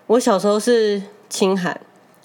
[0.07, 1.79] 我小时候是清寒，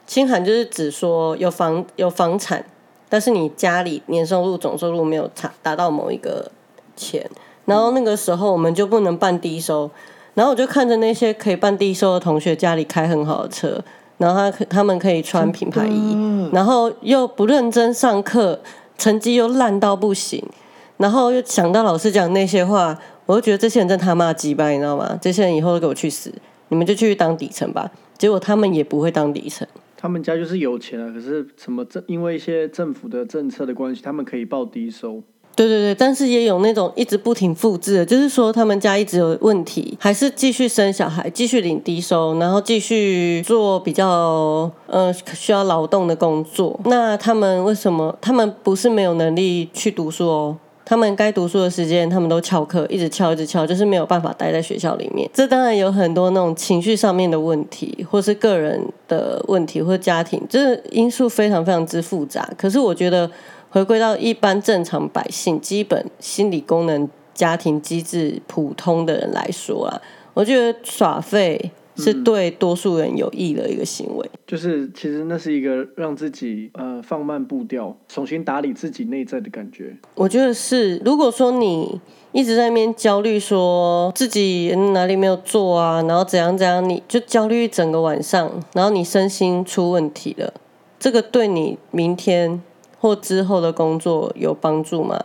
[0.07, 2.65] 清寒就是指说有房有房产，
[3.11, 6.51] 但是你家里年收入总收入没有达达到某一个
[6.97, 7.29] 钱，
[7.67, 9.91] 然后那个时候我们就不能办低收，
[10.33, 13.85] 然后我就看着那些可以办低收的同学家里开很好的车，
[14.23, 18.61] 然后他可他们可以穿品牌衣，嗯然后又不认真上课，
[18.97, 20.41] 成绩又烂到不行，
[20.99, 25.19] 然后又想到老师讲那些话，我我就觉得这些人真他妈鸡巴，你知道吗？
[25.23, 26.31] 这些人以后都给我去死，
[26.69, 27.91] 你们就去当底层吧。
[28.19, 29.67] 结果他们也不会当底层。
[29.97, 35.23] 他们家就是有钱啊，可是什么政因为一些政府的政策的关系，他们可以报低收。
[35.55, 46.81] 对对对，但是也有那种一直不停复制的，就是说他们家一直有问题，还是继续生小孩，继续领低收，然后继续做比较呃需要劳动的工作。
[46.87, 48.17] 那他们为什么？
[48.21, 55.29] 他们不是没有能力去读书哦，他们该读书的时间他们都翘课，一直翘一直翘，就是没有办法待在学校里面。
[55.35, 62.49] 这当然有很多那种情绪上面的问题，或是个人的问题，或家庭，这因素非常非常之复杂。
[62.57, 63.31] 可是我觉得。
[63.73, 70.03] 回归到一般正常百姓基本心理功能、家庭机制普通的人来说啊，
[70.35, 74.31] 我觉得耍废是对多数人有益的一个行为。
[74.47, 79.97] 就是其实那是一个让自己呃放慢步调、重新打理自己内在的感觉。
[80.17, 81.99] 我觉得是，如果说你
[82.33, 90.53] 一直在那边焦虑，说自己哪里没有做啊，然后怎样怎样，你就焦虑一整个晚上，然后你身心出问题了，
[90.99, 92.63] 这个对你明天。
[93.03, 95.21] 或之后的工作有帮助吗？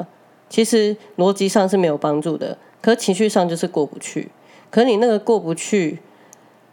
[0.49, 4.29] 其实逻辑上是没有帮助的，可情绪上就是过不去。
[4.71, 5.99] 可你那个过不去，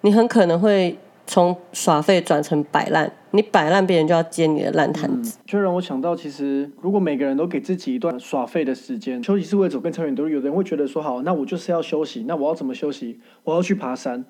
[0.00, 3.12] 你很可能会从耍废转成摆烂。
[3.32, 5.36] 你摆烂，别人就要接你的烂摊子。
[5.44, 10.28] 就让我想到，其实如果每个人都给自己一段耍废的时间，休息是为走更长远的路。
[10.30, 13.20] 有的人会觉得说，好，那我就是要休息，那我要怎么休息？
[13.42, 14.24] 我要去爬山。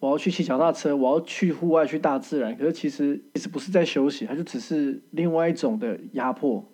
[0.00, 2.56] 我要去骑脚踏车，我要去户外去大自然。
[2.56, 6.64] 可是其实其实不是在休息，它就只是另外一种的压迫，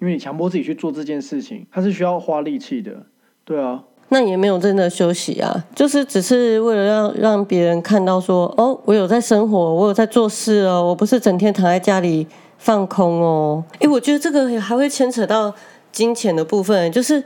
[0.00, 3.06] 因为你强迫自己去做这件事情，它是需要花力气的。
[3.44, 12.26] 对啊，那也没有真的休息啊，就是只是为了让让别人看到说，哦，我有在生活，我有在做事哦，我不是整天躺在家里
[12.58, 13.62] 放空哦。
[13.78, 15.54] 诶，我觉得这个还会牵扯到
[15.92, 17.22] 金钱的部分，就是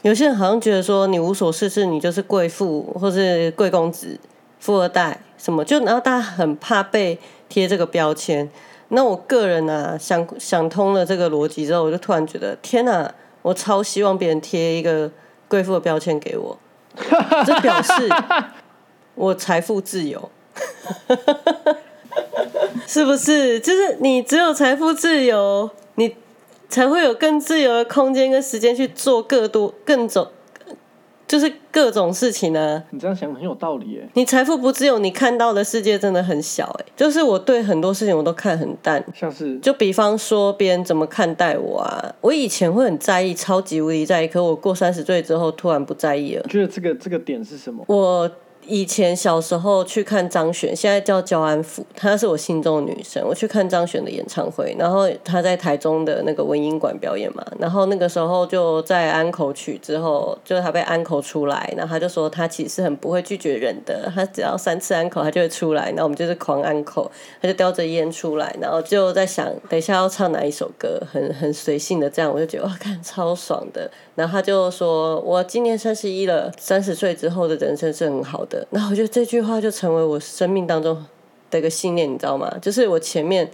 [0.00, 4.18] 有些人好像觉得说，你无所事事，你就是贵妇或是贵公子。
[4.62, 5.64] 富二代什么？
[5.64, 8.48] 就然后大家很怕被贴这个标签。
[8.90, 13.12] 那我个人呢，想想通了这个逻辑之后，我就突然觉得，天哪！
[13.42, 15.10] 我超希望别人贴一个
[15.48, 16.56] 贵妇的标签给我，
[17.44, 18.08] 这表示
[19.16, 20.30] 我财富自由，
[22.86, 23.58] 是不是？
[23.58, 26.14] 就是你只有财富自由，你
[26.68, 30.30] 才会有更自由的空间跟时间去做更多、更走。
[31.32, 34.06] 就是各种事情呢，你这样想很有道理耶。
[34.12, 36.84] 你财富不自由，你看到的世界真的很小哎。
[36.94, 46.44] 就是我对很多事情我都看很淡，像是就比方说别人怎么看待我啊，我以前会很在意，超级无敌在意，可我过三十岁之后突然不在意了。
[46.50, 47.82] 觉得这个这个点是什么？
[47.88, 48.30] 我。
[48.66, 53.22] 以前小时候去看张悬，现在叫焦安抚，她是我心中的女神。
[53.26, 73.90] 我去看张悬的演唱会，然后她在台中的那个文音馆表演嘛，然后那个时候就在安口曲之后，就是他被安口出来，然后她就说她其实很不会拒绝人的，她只要三次安口她就会出来，那我们就是狂安口，她就叼着烟出来，然后就在想等一下要唱哪一首歌，很很随性的这样，我就觉得哇，看超爽的。
[74.14, 81.02] 然后他就说：“我今年三十一了，三十岁之后的人生是很好的。”然后我觉得这句话就成为我生命当中
[81.50, 82.54] 的一个信念，你知道吗？
[82.60, 83.50] 就是我前面，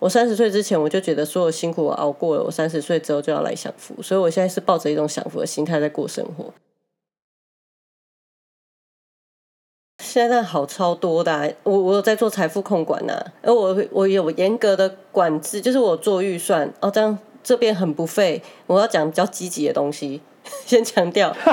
[0.00, 6.52] 我三十岁之前我就觉得所有辛苦我熬过了，我三十岁之后就要来享福，所以我现在是抱着一种享福的心态在过生活。
[10.02, 17.16] 现在好超多的，我我有在做财富控管呐，而我我有严格的管制，就是我做预算哦，这样。
[17.42, 20.20] 这边很不费，我要讲比较积极的东西，
[20.66, 21.34] 先强调。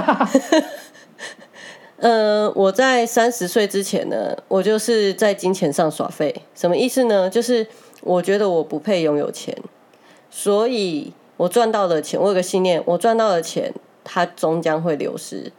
[1.98, 6.44] 呃，我在三十岁之前呢，我就是在金钱上耍废。
[6.54, 7.28] 什么意思呢？
[7.28, 7.66] 就是
[8.02, 9.58] 我觉得我不配拥有钱，
[10.30, 13.74] 所以我赚到的钱，我有个信念，我赚到的钱
[14.04, 15.52] 它终将会流失，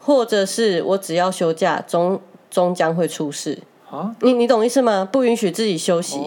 [0.00, 2.20] 或者是我只要休假，终
[2.50, 3.58] 终将会出事。
[3.90, 5.08] 啊，你你懂意思吗？
[5.10, 6.20] 不允许自己休息，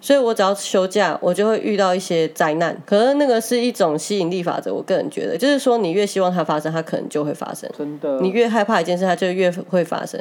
[0.00, 2.74] 所以我只要休假，我就会遇到一些灾难。
[2.86, 7.70] 可是那个是一种吸引力法则，我个人觉得，就是说你越希望它发生，它可能就会发生。
[7.76, 10.18] 真的，你越害怕一件事，它就越会发生。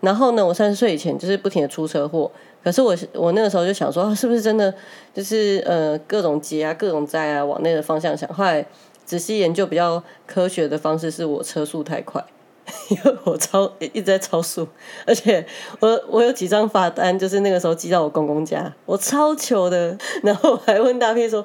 [0.00, 2.30] 然后呢，我三十岁以前就是不停的出车祸，
[2.62, 4.74] 可是我我那个时候就想说，是不是真的
[5.14, 8.28] 就是呃各种劫啊、各种灾啊，往那个方向想。
[8.34, 8.66] 后来
[9.04, 12.22] 仔细研究，比较科学的方式是我车速太快。
[12.90, 14.66] 因为我超一直在超速，
[15.06, 15.44] 而且
[15.80, 19.98] 我我有几张罚单，就是那个时候寄到我公公家，我超糗的。
[20.22, 21.44] 然后还问大 P 说：“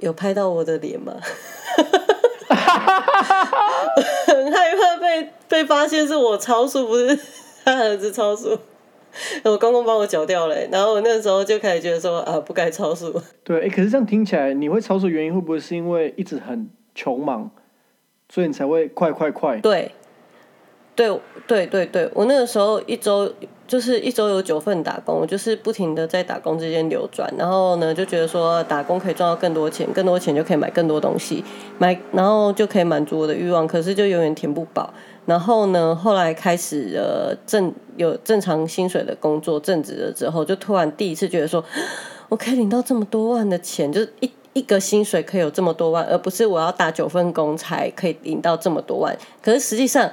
[0.00, 1.14] 有拍到我的脸吗？”
[4.26, 7.18] 很害怕被被发现是我超速，不是
[7.64, 8.58] 他儿子超速。
[9.44, 13.22] 我公公帮我缴掉了，然后我那时候就开始觉得说啊，不该超速。
[13.44, 17.48] 对，哎，可是这样听起来，你会超速原因会不会是因为一直很穷忙？
[18.28, 19.60] 所以你才会快快快。
[19.60, 19.92] 对，
[20.94, 21.08] 对
[21.46, 23.32] 对对对，我那个时候一周
[23.66, 31.44] 就是一周有九份打工，我就是不停的在打工之间流转，然后呢就觉得说打工可以赚到更多钱，更多钱就可以买更多东西，
[31.78, 34.92] 买然后就可以满足我的欲望，可是就永远填不饱。
[35.26, 41.64] 然后呢，后来开始呃正有正常薪水的工作，正职了之后，就突然第一次觉得说，
[42.28, 49.16] 我可以领到这么多万的钱，就是一一个薪水可以有这么多万，而不是我要打九份工才可以领到这么多万。
[49.42, 50.10] 可是实际上，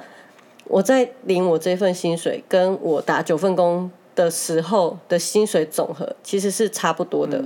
[0.72, 7.44] 我在领我这份薪水，跟我打九份工的时候的薪水总和其实是差不多的。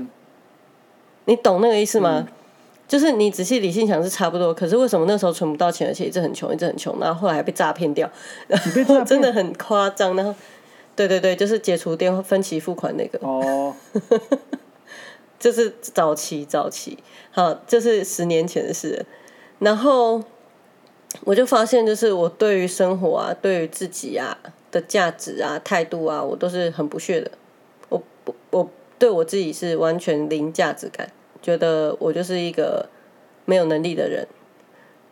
[1.24, 2.28] 你懂那个意思吗？
[2.86, 8.08] 就是你仔细理性想是差不多，可是为什么那时候存不到钱，而且一直很穷，一直很穷，然后后来还被诈骗掉，
[8.72, 10.14] 被诈骗 真的很夸张。
[10.14, 10.32] 然后，
[10.94, 13.74] 对对对，就是解除电话分期付款那个，哦，
[15.40, 16.96] 就是早期早期，
[17.32, 19.04] 好，这是十年前的事。
[19.58, 20.22] 然后
[21.24, 24.36] 我就发现，就是我对于生活啊，对于自己啊
[24.70, 27.30] 的价值啊、态度啊，我都是很不屑的。
[27.88, 31.10] 我我我对我自己是完全零价值感。
[31.42, 32.88] 觉得我就是一个
[33.44, 34.26] 没有能力的人，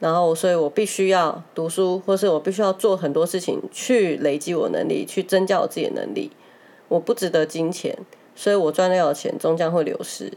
[0.01, 6.33] 然后所以我必须要读书，或是我必须要做很多事情去累积我能力，去增加我自己的能力。
[6.89, 7.97] 我不值得金钱，
[8.35, 10.33] 所以我赚到的钱终将会流失，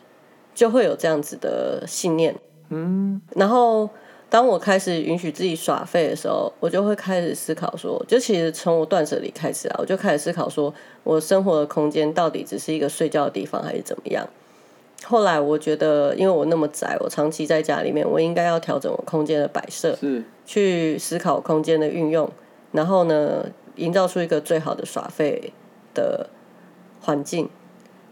[0.54, 2.36] 就会有这样子的信念。
[2.70, 3.90] 嗯，然后
[4.30, 14.28] 当我开始允许自己耍废的时候，我就会开始思考说，就其实从我断舍离开始啊，我就开始思考说，我生活的空间到底只是一个睡觉的地方，还是怎么样？
[15.06, 22.30] 后来我觉得，因为我那么宅，我长期在家里面，我应该要调整我空间的摆设，是去思考空间的运用，
[22.74, 25.54] 然后呢，营造出一个最好的耍废
[25.94, 26.30] 的
[27.00, 27.48] 环境。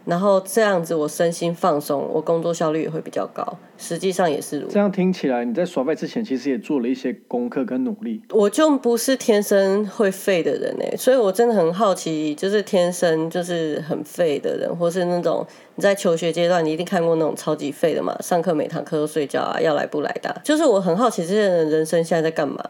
[0.06, 3.44] 然后这样子，我身心放松，我工作效率也会比较高。
[3.76, 8.22] 实际上也是如此这样听起来，你在耍废之前，其实也做了一些功课跟努力。
[8.30, 20.40] 我就不是天生会废的人哎，所以我真的很好奇，就是天生就是很废的人，或是那种你在求学阶段，你一定看过那种超级废的嘛，上课每堂课都睡觉啊，要来不来的。
[20.44, 22.64] 就是我很好奇这些人人生现在在干嘛。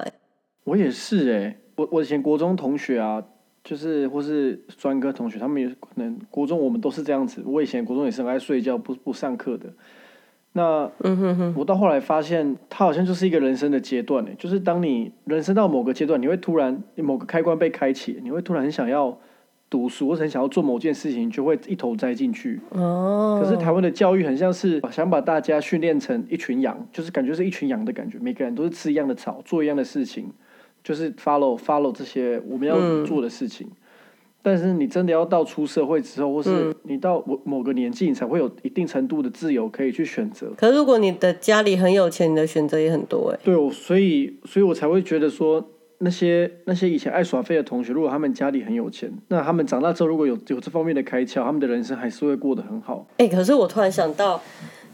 [0.64, 3.22] 我也是哎，我我以前国中同学啊。
[3.66, 7.42] 就是或是专科同学，他们也可能国中我们都是这样子。
[7.44, 9.66] 我以前国中也是很爱睡觉，不不上课的。
[10.52, 10.88] 那
[11.56, 14.30] 我到后来发现，它好像就是一个人生的阶段呢。
[14.38, 19.18] 就是当你人生到某个阶段，你会突然某个开关被开启，你会突然很想要
[19.68, 22.60] 读书，或者很想要做某件事情，就会一头栽进去。
[22.70, 23.40] 哦。
[23.42, 30.30] 可是台湾的教育很像是想把大家训练成一群羊，就是感觉是一群羊的感觉，每个人都是吃一样的草，做一样的事情。
[30.86, 33.66] 就是 follow follow 这些我们要做的事情，
[34.40, 40.46] 但是你真的要到出社会之后，或是你到某某个年纪，你才会有一定程度的自由可以去选择。
[40.56, 43.40] 可如果你的家里很有钱，你的选择也很多哎。
[43.42, 45.68] 对，所以所以我才会觉得说，
[45.98, 53.04] 那些那些以前爱耍废的同学，如果他们家里很有钱，那他们长大之后如果有有这方面的开窍，他们的人生还是会过得很好。
[53.16, 54.40] 哎，可是我突然想到。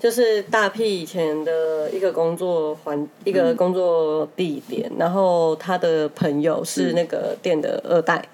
[0.03, 8.29] 就是大 P 以前的一个工作环，一个工作地点，然后他的朋友是那个店的二代，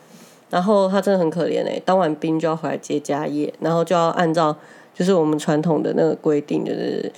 [0.49, 4.57] 然后他真的很可怜哎，当完兵就要回来接家业，然后就要按照
[4.95, 7.13] 就是我们传统的那个规定，就是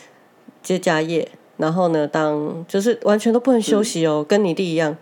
[0.64, 4.96] 接家业，然后呢，当就是完全都不能休息哦，跟你弟一样，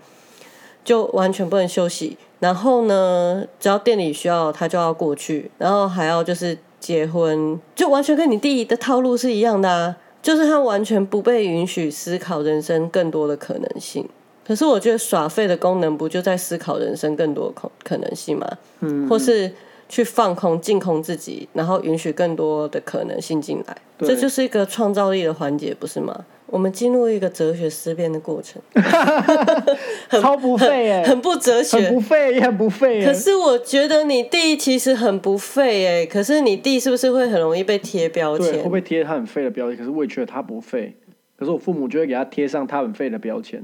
[0.85, 6.59] 就完全不能休息，然后呢，只要店里需要他就要过去，然后还要就是。
[6.81, 14.09] 结婚就完全跟你弟的套路是一样的啊，就是他完全不被允许思考人生更多的可能性。
[14.47, 18.49] 可是我觉得耍废的功能不就在思考人生更多可可能性吗？
[18.81, 19.53] 嗯，或是
[19.91, 26.25] 去放空、净空自己，然后允许更多的可能性进来，这就是一个创造力的环节，不是吗？
[26.51, 28.61] 我们进入一个哲学思辨的过程，
[30.21, 33.05] 超不费哎，很不哲学，很不费也很不费。
[33.05, 38.55] 可是我觉得你弟其实很不费哎，可是你弟是不是会很容易被贴标签？
[38.55, 39.77] 会不会贴他很废的标签？
[39.77, 40.97] 可是我也觉得他不废，
[41.39, 43.63] 可是我父母就会给他贴上他很废的标签，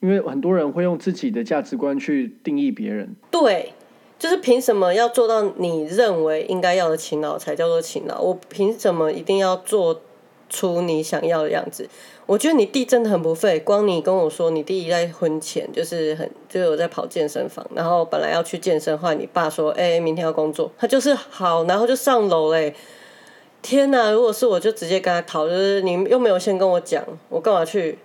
[0.00, 3.16] 因为很多人会用自己的价值观去定义别人。
[3.30, 3.72] 对，
[4.18, 8.20] 就是凭什么要做到你认为应该要的勤劳才叫做勤劳？
[8.20, 10.02] 我凭什么一定要做
[10.50, 11.88] 出你想要的样子？
[12.26, 22.74] 我觉得你弟真的很不费，光你跟我说你弟在婚前就是很就有在跑健身房，然后本来要去健身，后来你爸说，哎，明天要工作，他就是好，然后就上楼嘞。
[23.62, 24.10] 天哪！
[24.12, 27.98] 如果是我就直接跟他讨，就是你又没有先跟我讲，我干嘛去？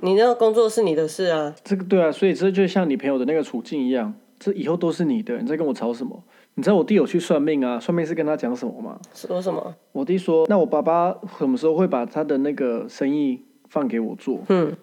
[0.00, 1.54] 你那个工作是你的事啊。
[1.64, 6.22] 这个对啊，所以这就像你朋友的那个处境一样，这以后都是你的，你在跟我吵什么？
[6.54, 7.80] 你知道我弟有去算命啊？
[7.80, 8.98] 算命是跟他讲什么吗？
[9.14, 9.74] 说什么？
[9.92, 13.42] 我弟说，那我爸爸什么时候会把他的那个生意？
[13.76, 14.74] 放给我做，嗯，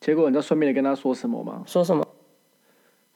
[0.00, 1.62] 结果你知道顺便的跟他说什么吗？
[1.64, 2.04] 说什么？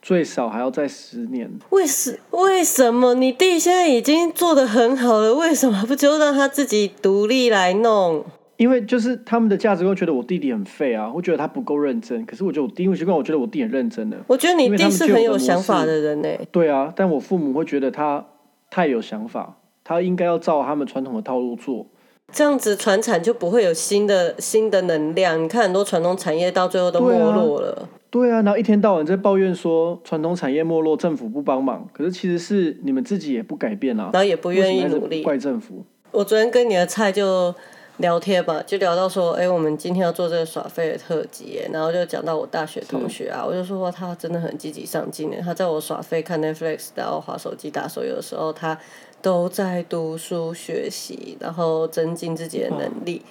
[0.01, 1.51] 最少还要再十年。
[1.71, 8.25] 为什为什么你弟现在已经做的很好了，为什么不就让他自己独立来弄？
[8.57, 12.25] 因为就是他们的价值观觉得我弟弟很废啊，会觉得他不够认真。
[12.25, 14.17] 可是我觉得我第一习惯，我觉得我弟很认真的。
[14.29, 18.25] 我觉得你弟是很有想法的人呢、对啊，但我父母会觉得他
[18.71, 21.87] 太有想法，他应该要照他们传统的套路做。
[22.33, 25.43] 这样子传产就不会有新的新的能量。
[25.43, 27.89] 你看很多传统产业到最后都没落了。
[28.11, 35.23] 对啊，然后一天到晚在抱怨说传统产业没落，政府不帮忙，可是其实是你们自己也不改变啊，然后也不愿意努力。
[35.23, 35.85] 怪政府。
[36.11, 37.55] 我昨天跟你的菜就
[37.99, 48.77] 聊天吧，就聊到说，哎、我们今天要做这个耍废的特辑，然后就讲到我大学同学啊，我就说哇他真的很积极上进的，他在我耍废看 Netflix，然后滑手机打手游的时候，他
[49.23, 53.23] 都在读书学习，然后增进自己的能力。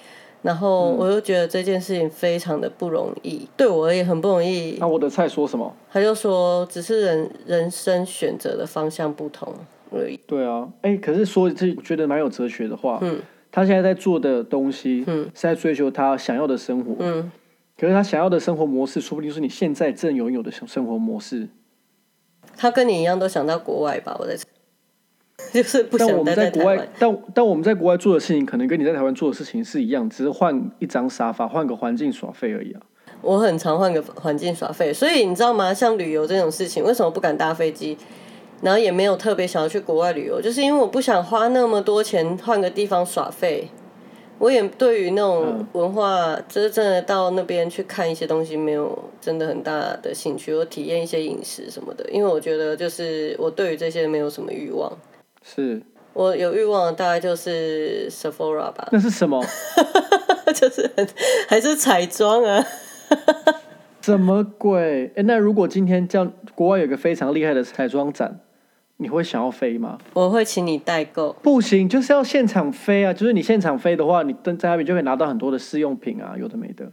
[0.42, 4.78] 然后我又觉得这件事情非常的不容易，对我而言很不容易。
[4.80, 5.74] 那我的菜说什么？
[5.90, 9.52] 他就说，只是人人生选择的方向不同
[9.92, 10.18] 而已。
[10.26, 12.98] 对啊，哎，可是说这我觉得蛮有哲学的话。
[13.02, 13.20] 嗯
[13.52, 16.94] 他现在在做的东西，嗯是在追求他想要的生活。
[17.00, 17.32] 嗯，
[17.76, 21.48] 可是他想要的生活模式，说不定是你现在正拥有的生生活模式。
[22.56, 24.16] 他跟你一样都想到国外吧？
[24.20, 24.44] 我在猜，
[25.52, 32.80] 就是不但我们在国外。，但但我们在国外做的事情，可能跟你在台湾做的事情是一样，只是换一张沙发，换个环境耍废而已啊。
[33.22, 35.74] 我很常换个环境耍废，所以你知道吗？
[35.74, 37.96] 像旅游这种事情，为什么不敢搭飞机？
[38.62, 43.68] 然后也没有特别想要去国外旅游，就是因为我不想花那么多钱换个地方耍废。
[44.38, 50.54] 我也对于那种嗯文化，就是真的到那边去看一些东西，没有真的很大的兴趣。
[50.54, 54.90] 我体验一些饮食什么的，因为我觉得就是我对于这些没有什么欲望。
[55.44, 55.82] 是，
[56.12, 59.44] 我有欲望的大概就是 Sephora 吧，那是什么？
[60.54, 61.08] 就是很
[61.48, 62.64] 还是彩妆啊。
[64.02, 65.12] 什么鬼？
[65.14, 68.40] 哎，那如果今天叫国外有个非常厉害的彩妆展，
[68.96, 69.98] 你会想要飞吗？
[70.14, 71.34] 我会请你代购。
[71.42, 73.12] 不行，就是要现场飞啊！
[73.12, 76.84] 就是你现场飞的话，你登在那边就可以拿到很多的试用品啊，有的没的，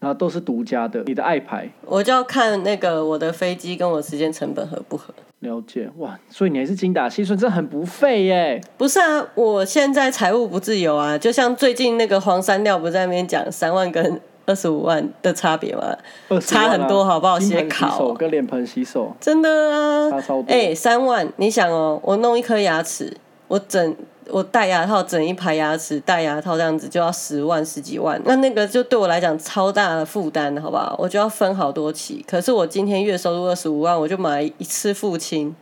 [0.00, 1.70] 然后都是独家的，你的爱牌。
[1.84, 5.14] 我就要看那个我的飞机跟我时间成本合不合。
[5.40, 5.90] 了解。
[5.98, 8.60] 哇，所以你还是精打细算，这很不费耶。
[8.76, 15.96] 不是啊，我现在财务不自由啊，就像最近那个黄山料不在那边讲三万跟二十五万的差别吗
[16.28, 17.38] ？20差很多好不好？
[17.38, 20.52] 洗手跟脸盆洗手，真的啊，差超多。
[20.52, 23.16] 哎、三万，你想哦，我弄一颗牙齿，
[23.48, 23.94] 我整
[24.30, 30.96] 我戴牙套整一排牙齿戴牙套这样子就要十万十几万，那那个就对我来讲超大的负担，好不好？
[30.98, 32.24] 我就要分好多期。
[32.28, 35.54] 可是我今天月收入二十五万，我就买一次付清。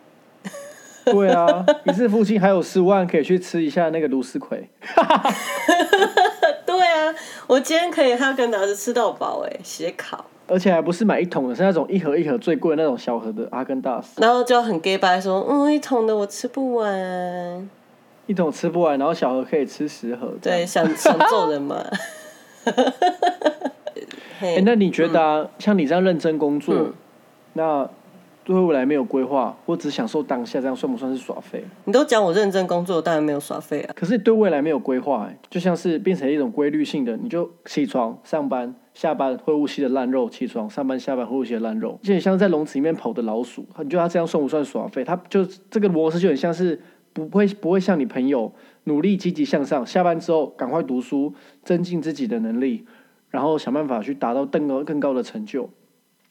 [1.05, 4.67] 对啊，一次付清还有十万可以去吃一下那个芦丝葵。
[6.65, 7.15] 对啊，
[7.47, 17.69] 我今天可以哈根达斯吃到饱哎，写考，而且还不是买一桶的，是那种一盒一盒最贵的那种小盒的阿根达斯，然后就很 gay 白说，嗯，一桶的我吃不完。
[18.27, 20.33] 一桶吃不完，然后小盒可以吃十盒。
[20.41, 21.85] 对，想想揍人嘛。
[24.41, 26.93] 哎、嘿，那你觉得啊，像你这样认真工作，嗯
[27.55, 27.89] 那
[28.43, 31.65] 对未来没有规划，或只享受当下，这样算不算是耍废？
[31.85, 33.93] 你都讲我认真工作，当然没有耍废啊。
[33.95, 38.75] 可是对未来没有规划、哎，就像是变成一种规律性的，你就起床上班。
[38.93, 43.67] 下班会呼吸的烂肉，起床上班下班会呼吸的烂肉，就很像在笼子里面跑的老鼠。
[43.79, 45.03] 你觉得他这样算不算耍废？
[45.03, 46.81] 他就这个模式就很像是
[47.15, 48.53] 不会不会像你朋友
[48.85, 52.85] 努力积极向上，下班之后赶快读书，增进自己的能力，
[53.31, 55.71] 然后想办法去达到更高更高的成就。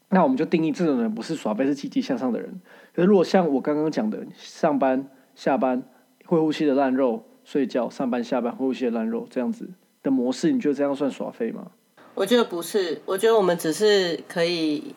[0.10, 2.62] 那我们就定义这种人不是耍废，是积极向上的人。
[2.94, 5.82] 可是如果像我刚刚讲的，上班下班
[6.26, 9.70] 会呼吸的烂肉，睡觉上班下班会呼吸的烂肉这样子
[10.04, 11.72] 的模式，你觉得这样算耍废吗？
[12.14, 14.94] 我觉得不是，我觉得我们只是可以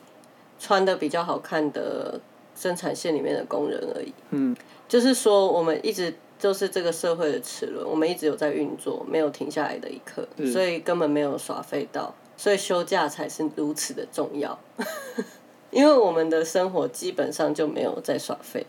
[0.59, 2.21] 穿的比较好看的
[2.57, 4.13] 生产线里面的工人而已。
[4.31, 4.57] 嗯，
[4.89, 14.59] 就是说，我们一直就是这个社会的齿轮，我们一直有在运作，没有停下来的一刻，是所以根本没有耍废到，所以休假才是如此的重要。
[15.71, 18.65] 因为我们的生活基本上就没有在耍废。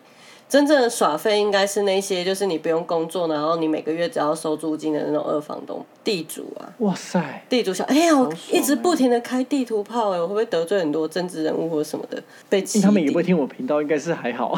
[0.50, 6.72] 真正的耍废应该是那些，就是你不用工作，然后你每个月只要收租金的那种二房东、地主啊。
[6.80, 12.24] 哇塞，地主想，哎呀，我一直欸不停的开地图炮，哎，我会不会得罪很多政治人物或者什么的？
[12.48, 14.58] 被气他们也敌不会听我频道，应该是还好。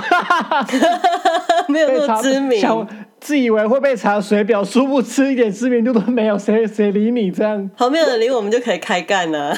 [1.68, 2.88] 没有那么知名，想
[3.20, 7.70] 自以为会被查水表，殊不知一点知名度都没有，谁谁理你这样？
[7.76, 9.56] 旁边有人理我们就可以开干了、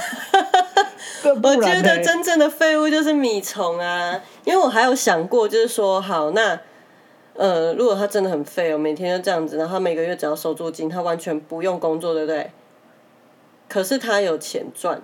[1.23, 6.59] 我觉得真正的废物就是米虫啊，因为我还有想过，就是说，好，那
[7.35, 12.51] 呃，如果他真的很废我，每天就这样子，然后他每个月只要收租金，他完全不用工作，对不对？
[13.69, 15.01] 可是他有钱赚，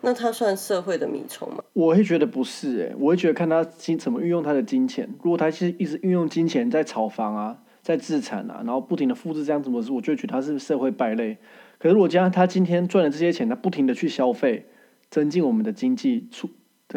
[0.00, 1.62] 那他算社会的米虫吗？
[1.72, 5.08] 我会觉得不是哎、我会觉得看他金怎么运用他的金钱。
[5.22, 11.38] 如果他是一直运用金钱在炒房啊，在自产啊，然后不停的复制这样子模式，我就会觉得他是社会败类。
[11.84, 14.64] 可是如果加上他今天赚了这些钱，他不停的去消费，
[15.10, 16.48] 增进我们的经济，促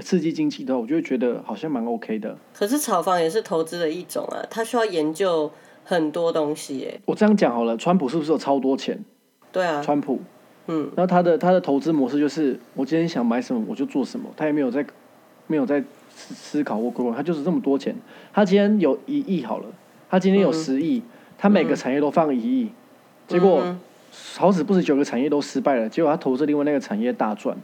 [0.02, 2.38] 刺激经济的话，我就会觉得好像蛮 OK 的。
[2.54, 5.52] 可是炒房也是投资的一种啊，他需要研究
[5.84, 7.02] 很多东西耶。
[7.04, 9.04] 我这样讲好了，川普是不是有超多钱？
[9.52, 10.22] 对啊，川普，
[10.68, 14.86] 嗯，然后他的他的投资模式就是，我今天想买什么我就做什么，他也没有在
[15.48, 17.94] 没有在思思考过规划，他就是这么多钱。
[18.32, 19.66] 他今天有一亿好了，
[20.10, 21.04] 他今天有嗯十亿，
[21.38, 22.72] 他每个产业都放一亿，
[23.28, 23.82] 结果嗯
[24.38, 27.58] 好死不死九个产业都失败了，结果他投资另外那个产业大赚。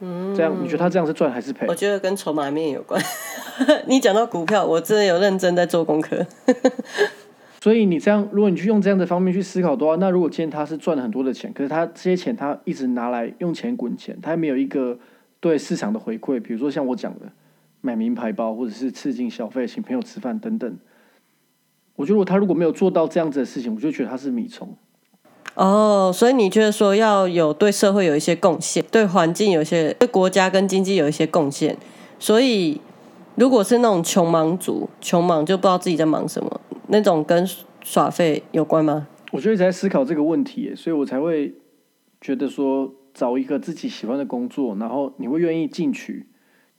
[0.00, 1.74] 嗯，这样你觉得他这样是赚还是赔我？
[1.74, 3.00] 觉得跟筹码面有关。
[3.86, 6.26] 你讲到股票，我真的有认真在做功课。
[7.62, 14.98] 所以你这样，如果你去用这样的方面去思考的话，那如果今天他是赚了很多的钱，可是他这些钱他一直拿来用钱滚钱，他没有一个
[15.38, 17.26] 对市场的回馈，比如说像我讲的
[17.80, 20.76] 买名牌包，或者是刺激消费、请朋友吃饭等等。
[21.94, 24.76] 我觉得如果他如果没有做到这样子的事情，我就觉得他是米虫。
[25.54, 31.76] 哦，所以你觉得说要有对社会有一些贡献，对环境有一些，对国家跟经济有一些贡献。
[32.18, 32.80] 所以，
[33.34, 37.46] 如果是那种穷忙族，穷忙就不知道自己在忙什么，那种跟
[37.82, 39.08] 耍废有关吗？
[39.32, 41.54] 我就一直在思考这个问题耶，所以我才会
[42.20, 46.26] 觉得说找一个自己喜欢的工作，然后你会愿意进取，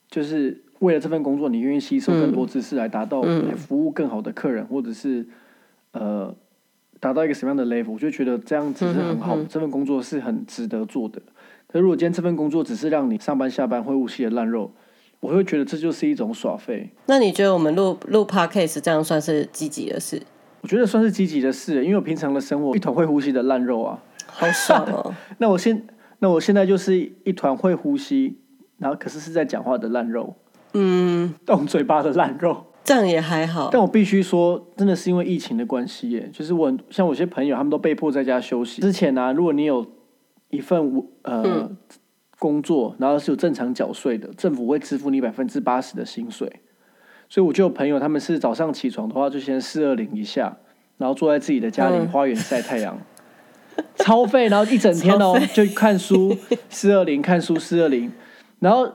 [0.09, 5.27] 就是为了这份工作，你愿意吸收更多知识来达到来服务更好的客人，或者是
[5.91, 6.35] 呃
[7.03, 11.21] 达到一个什么样的 level，我就觉得这样子是很好的，这份工作是很值得做的。
[11.67, 14.71] 可是如果今天这份工作只是让你上班下班会呼吸的烂肉，
[15.19, 16.89] 我会觉得这就是一种耍废。
[17.07, 20.21] 那你觉得我们录录 podcast 这样算是积极的事？
[20.61, 23.99] 我觉得算是积极的事，因为我平常的生活一团会呼吸的烂肉啊。
[24.27, 25.13] 好爽哦！
[25.39, 25.85] 那我现
[26.19, 28.37] 那我现在就是一团会呼吸，
[28.77, 30.33] 然后可是是在讲话的烂肉，
[30.73, 32.67] 嗯，动嘴巴的烂肉。
[32.83, 33.69] 这样也还好。
[33.71, 38.81] 但我必须说，真的是因为疫情的关系耶，就是我像我些朋友，他们都被迫在家休息。
[38.81, 39.85] 之前呢、啊，如果你有
[40.49, 41.71] 一份呃、
[42.37, 46.61] 工作，然后是有正常缴税的，政府会支付你百分之八十的薪水。
[47.29, 50.57] 所以我就有朋友，他们是早上起床的话，就先四二零一下，
[50.97, 52.99] 然后坐在自己的家里嗯花园晒太阳，
[53.95, 56.37] 超费，然后一整天哦就看书
[56.69, 58.11] 四二零看书四二零，
[58.59, 58.87] 然后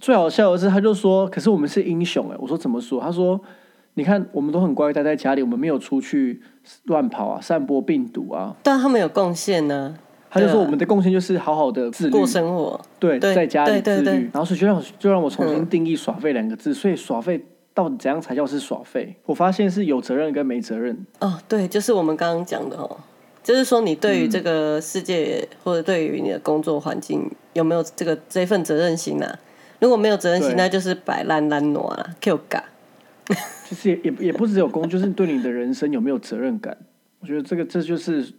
[0.00, 3.40] 最好笑的是，他就说：“可是我们是英雄哎！”我说：“怎么说？”他说
[3.94, 6.42] ：“你看，我们都很乖，待在家里，我们没有出去
[6.84, 8.54] 乱跑啊，散播病毒啊。
[8.62, 9.96] 但他们有贡献呢，”
[10.28, 12.78] 他就说：“对啊我们的贡献就是好好的自律，过生活。
[12.98, 14.30] 对，对在家里自律。
[14.32, 16.74] 然后所以就让我就让我重新嗯定义‘耍废’两个字。
[16.74, 19.14] 所以耍废到底怎样才叫是耍废？
[19.24, 21.06] 我发现是有责任跟没责任。
[21.20, 22.96] 哦，对，就是我们刚刚讲的哦，
[23.44, 29.38] 就是说你对于这个世界、或者对于你的工作环境有没有这个这份责任心啊？
[29.84, 32.64] 如果没有责任心，那就是摆烂烂挪啦，Q 嘎。
[33.68, 36.74] 就是也也也不只有工，就是对你的人生有没有责任感？
[37.20, 38.32] 我觉得这个这就是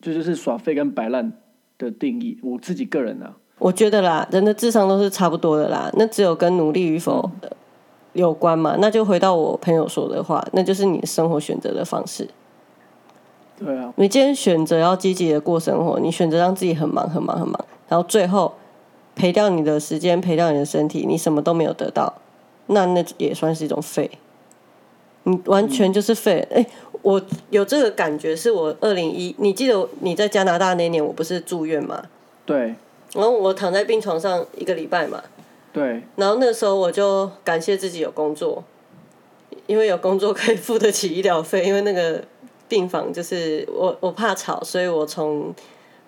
[0.00, 1.32] 这就是耍废跟摆烂
[1.78, 2.36] 的定义。
[2.42, 7.48] 我自己个人啊，我觉得啦，人的智商都是差不多的啦，那只有跟努力与否呃
[8.14, 8.76] 有关嘛。
[8.80, 12.28] 那就回到我朋友说的话，那就是你的生活选择的方式。
[13.56, 18.54] 对啊，你今天选择要积极的过生活，你选择让自己很忙很忙很忙，然后最后
[19.20, 22.14] 赔掉你的时间，赔掉你的身体，你什么都没有得到，
[22.68, 24.10] 那那也算是一种废。
[25.24, 26.48] 你完全就是废。
[26.50, 26.66] 哎、
[27.02, 32.02] 我有这个感觉，是我二零一，你记得你在加拿大那年，我不是住院嘛，
[32.46, 32.74] 对
[33.12, 35.22] 然后我躺在病床上一个礼拜嘛，
[35.70, 38.64] 对，然后那时候我就感谢自己有工作，
[39.66, 41.66] 因为有工作可以付得起医疗费。
[41.66, 42.24] 因为那个
[42.66, 45.54] 病房就是我我怕吵，所以我从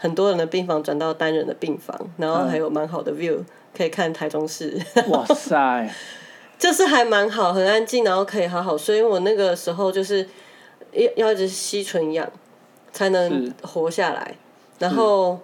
[0.02, 3.38] 很多人的病房转到单人的病房，然后还有蛮好的 view
[3.72, 4.76] 可以看台中市，
[5.06, 5.88] 哇塞，
[6.58, 8.96] 就是还蛮好，很安静，然后可以好好睡。
[8.96, 10.28] 因为我那个时候就是
[10.90, 12.28] 要要一直吸纯氧
[12.90, 14.36] 才能活下来，
[14.80, 15.38] 然后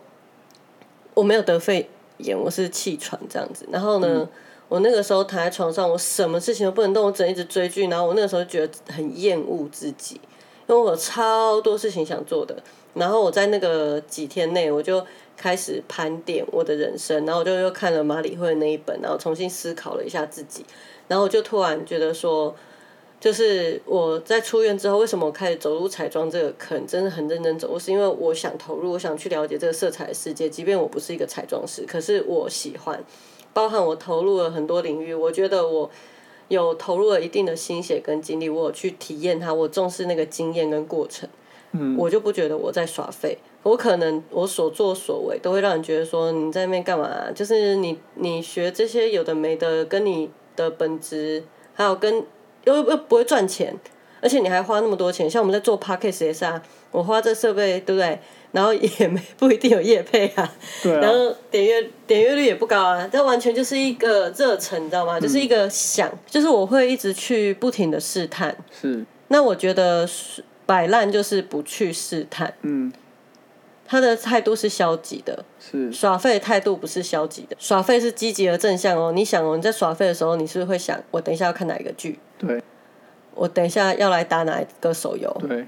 [1.14, 3.64] 我没有得肺炎，我是气喘这样子。
[3.70, 4.28] 然后呢，
[4.68, 7.86] 我那个时候躺在床上，我什么事情都不能动，我只能一直追剧。
[7.86, 10.20] 然后我那个时候觉得很厌恶自己，
[10.66, 12.60] 因为我有超多事情想做的。
[12.98, 15.04] 然后我在那个几天内，我就
[15.36, 20.64] 开始盘点我的人生，然后我就又看了马里会那一本，然后重新思考了一下自己，
[21.06, 22.54] 然后我就突然觉得说，
[23.20, 30.48] 就是我在出院之后，为什么我开始走入彩妆这个坑，真的很认真走我，是因为我想投入，我想去了解这个色彩世界。
[30.48, 33.02] 即便我不是一个彩妆师，可是我喜欢，
[33.52, 35.90] 包含我投入了很多领域，我觉得我
[36.48, 41.28] 有投入了一定的心血跟精力，我有去体验它，我重视那个经验跟过程。
[41.72, 51.44] 嗯，我就不觉得我在耍废，我可能我所作所为都会让人觉得说你在那边干嘛、就是你你学这些有的没的，跟你的本职，
[51.74, 52.24] 还有跟
[52.64, 53.74] 又又不会赚钱，
[54.20, 58.18] 而且你还花那么多钱，像我们在做 podcast 也是啊，我花这设备对不对？
[58.50, 60.50] 然后也没不一定有业配啊，
[60.82, 65.20] 对啊，然后点阅点阅率也不高啊，这完全就是一个热忱，你知道吗？
[65.20, 68.56] 就是一个想，就是我会一直去不停的试探。
[68.72, 72.92] 是，那我觉得是摆烂就是不去试探，嗯，
[73.86, 79.10] 他的态度是消极的，是，耍废的态度不是消极的，耍废是积极而正向哦。
[79.10, 82.62] 你想哦，你在耍废的时候，你是会想，我等一下要看哪一个剧，对
[83.34, 85.66] 我等一下要来打哪一个手游，对，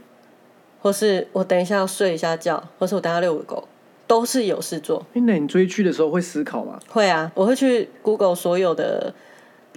[0.82, 3.66] 或是我等一下要睡一下觉，或是我等一下遛个狗，
[4.07, 5.07] 都是有事做。
[5.14, 6.78] 哎，那你追剧的时候会思考吗？
[6.90, 9.14] 会啊，我会去 Google 所有的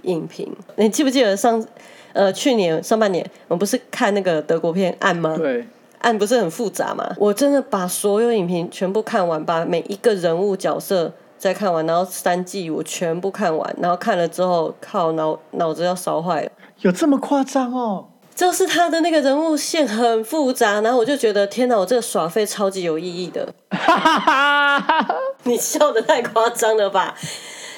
[0.04, 0.50] 影评。
[0.76, 1.64] 你记不记得上
[2.12, 5.34] 呃去年上半年我们不是看那个德国片《暗》吗？
[5.36, 5.66] 对，
[5.98, 7.12] 案不是很复杂吗？
[7.18, 16.50] 我真的把所有影评全部看完，把每一个人物角色再看完，然后三季我全部看完，然后看了之后，靠脑脑子要烧坏了。
[16.80, 18.06] 有这么夸张哦？
[18.34, 23.54] 就是他的那个人物线很复杂，然后我就觉得天哪，我这个耍废超级有意义的。
[25.44, 27.14] 你笑的太夸张了吧？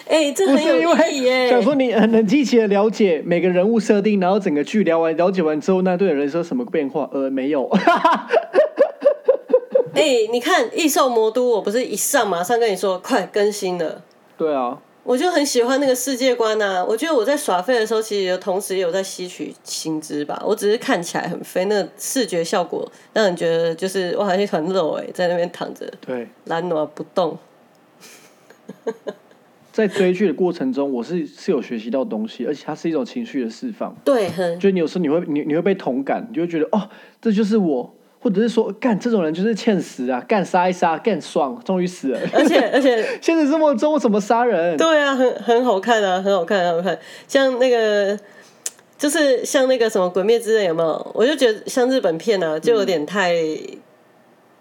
[0.08, 1.50] 哎、这不很有是因意义耶为！
[1.50, 7.10] 想说你很能积极的了解每个人物设定，然后整个剧聊完了解完之后，那对人生有什么变化？
[7.12, 7.68] 呃，没有。
[9.94, 14.02] 哎、你看《异兽魔都》，我不是一上马上跟你说快更新了，
[14.36, 20.40] 对啊，我就很喜欢那个世界观呐、我觉得我在耍废的时候，其实有同时也有在吸取薪资吧。
[20.46, 27.36] 我只是看起来很废，那个视觉效果让人觉得就是我好像一团肉哎、在那边躺着对，懒惰不动。
[29.76, 33.94] 在追剧的过程中，我是是有学习到东西，而且它是一种情绪的释放。
[34.02, 36.88] 对，很就你有时候你会你你会被同感，你就会觉得哦，
[37.20, 42.18] 这就是我，或者是说干这种人就是欠死啊，干杀一杀，干爽，终于死了。
[42.32, 44.78] 而且而且 现实生活中我怎么杀人？
[44.78, 46.98] 对啊，很很好看啊，很好看，很好看。
[47.28, 48.18] 像那个，
[48.96, 51.12] 就是像那个什么《鬼灭之刃》有没有？
[51.12, 53.34] 我就觉得像日本片啊，就有点太、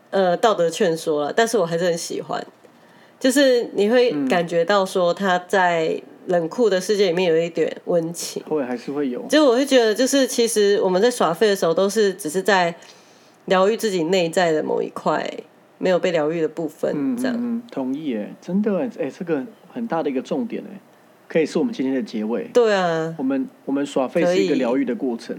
[0.09, 2.45] 呃道德劝说了，但是我还是很喜欢。
[3.25, 8.43] 就是你会感觉到说他在冷酷的世界里面有一点温情。
[8.43, 9.19] 会还是会有。
[9.27, 12.75] 就我会觉得，就是其实我们在耍废的时候，都是只是在
[13.45, 15.27] 疗愈自己内在的某一块
[15.79, 17.35] 没有被疗愈的部分，嗯这样。
[17.35, 20.79] 嗯嗯，同意哎，真的哎，哎，这个很大的一个重点哎，
[21.27, 22.43] 可以是我们今天的结尾。
[22.53, 25.35] 对啊，我们我们耍废是一个疗愈的过程，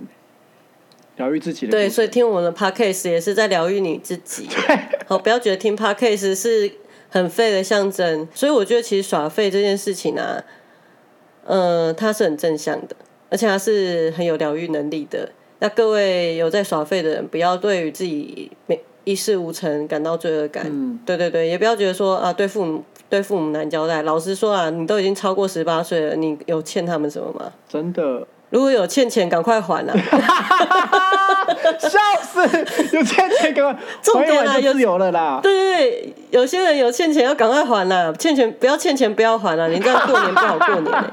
[1.19, 4.49] 疗愈自己的对，所以听我们的 podcast 也是在疗愈你自己。
[5.07, 6.69] 好，不要觉得听 podcast 是
[7.09, 8.29] 很废的象征。
[8.35, 10.43] 所以我觉得其实耍废这件事情啊，
[11.45, 12.97] 呃，它是很正向的，
[13.31, 15.31] 而且它是很有疗愈能力的。
[15.59, 20.67] 那各位有在耍废的人，不要对于自己没一事无成感到罪恶感。
[20.69, 24.03] 嗯对对对，也不要觉得说啊，对父母对父母难交代。
[24.03, 27.53] 老实说啊，你都已经超过十八岁了，你有欠他们什么吗？
[27.69, 29.95] 真的如果有欠钱，赶快还啊！
[31.79, 32.41] 笑死，
[32.97, 35.41] 有欠钱赶快重点啊有自由了啦。
[35.43, 41.13] 对对对，有些人有欠钱要赶快还啦，欠钱不要欠钱不要还啊，你这样过年不好过年欸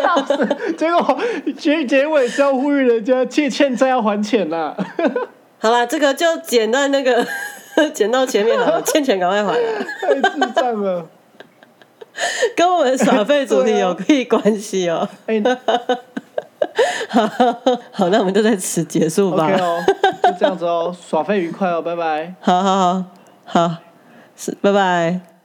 [0.00, 0.48] 笑死！
[0.78, 1.18] 结果
[1.58, 4.74] 结结尾是要呼吁人家借欠债要还钱啦。
[5.58, 7.26] 好啦，这个就剪到那个
[7.92, 9.58] 剪到前面好了，欠钱赶快还啊，
[10.00, 11.06] 太智障了。
[12.56, 15.42] 跟我们耍废主题有屁关系哦、哎、
[17.08, 17.26] 好，
[17.92, 19.50] 好，那我们就在此结束吧。
[20.22, 22.34] 就这样子哦，耍费愉快哦，拜拜。
[22.40, 23.04] 好好好
[23.44, 23.76] 好，
[24.36, 25.35] 是，拜拜。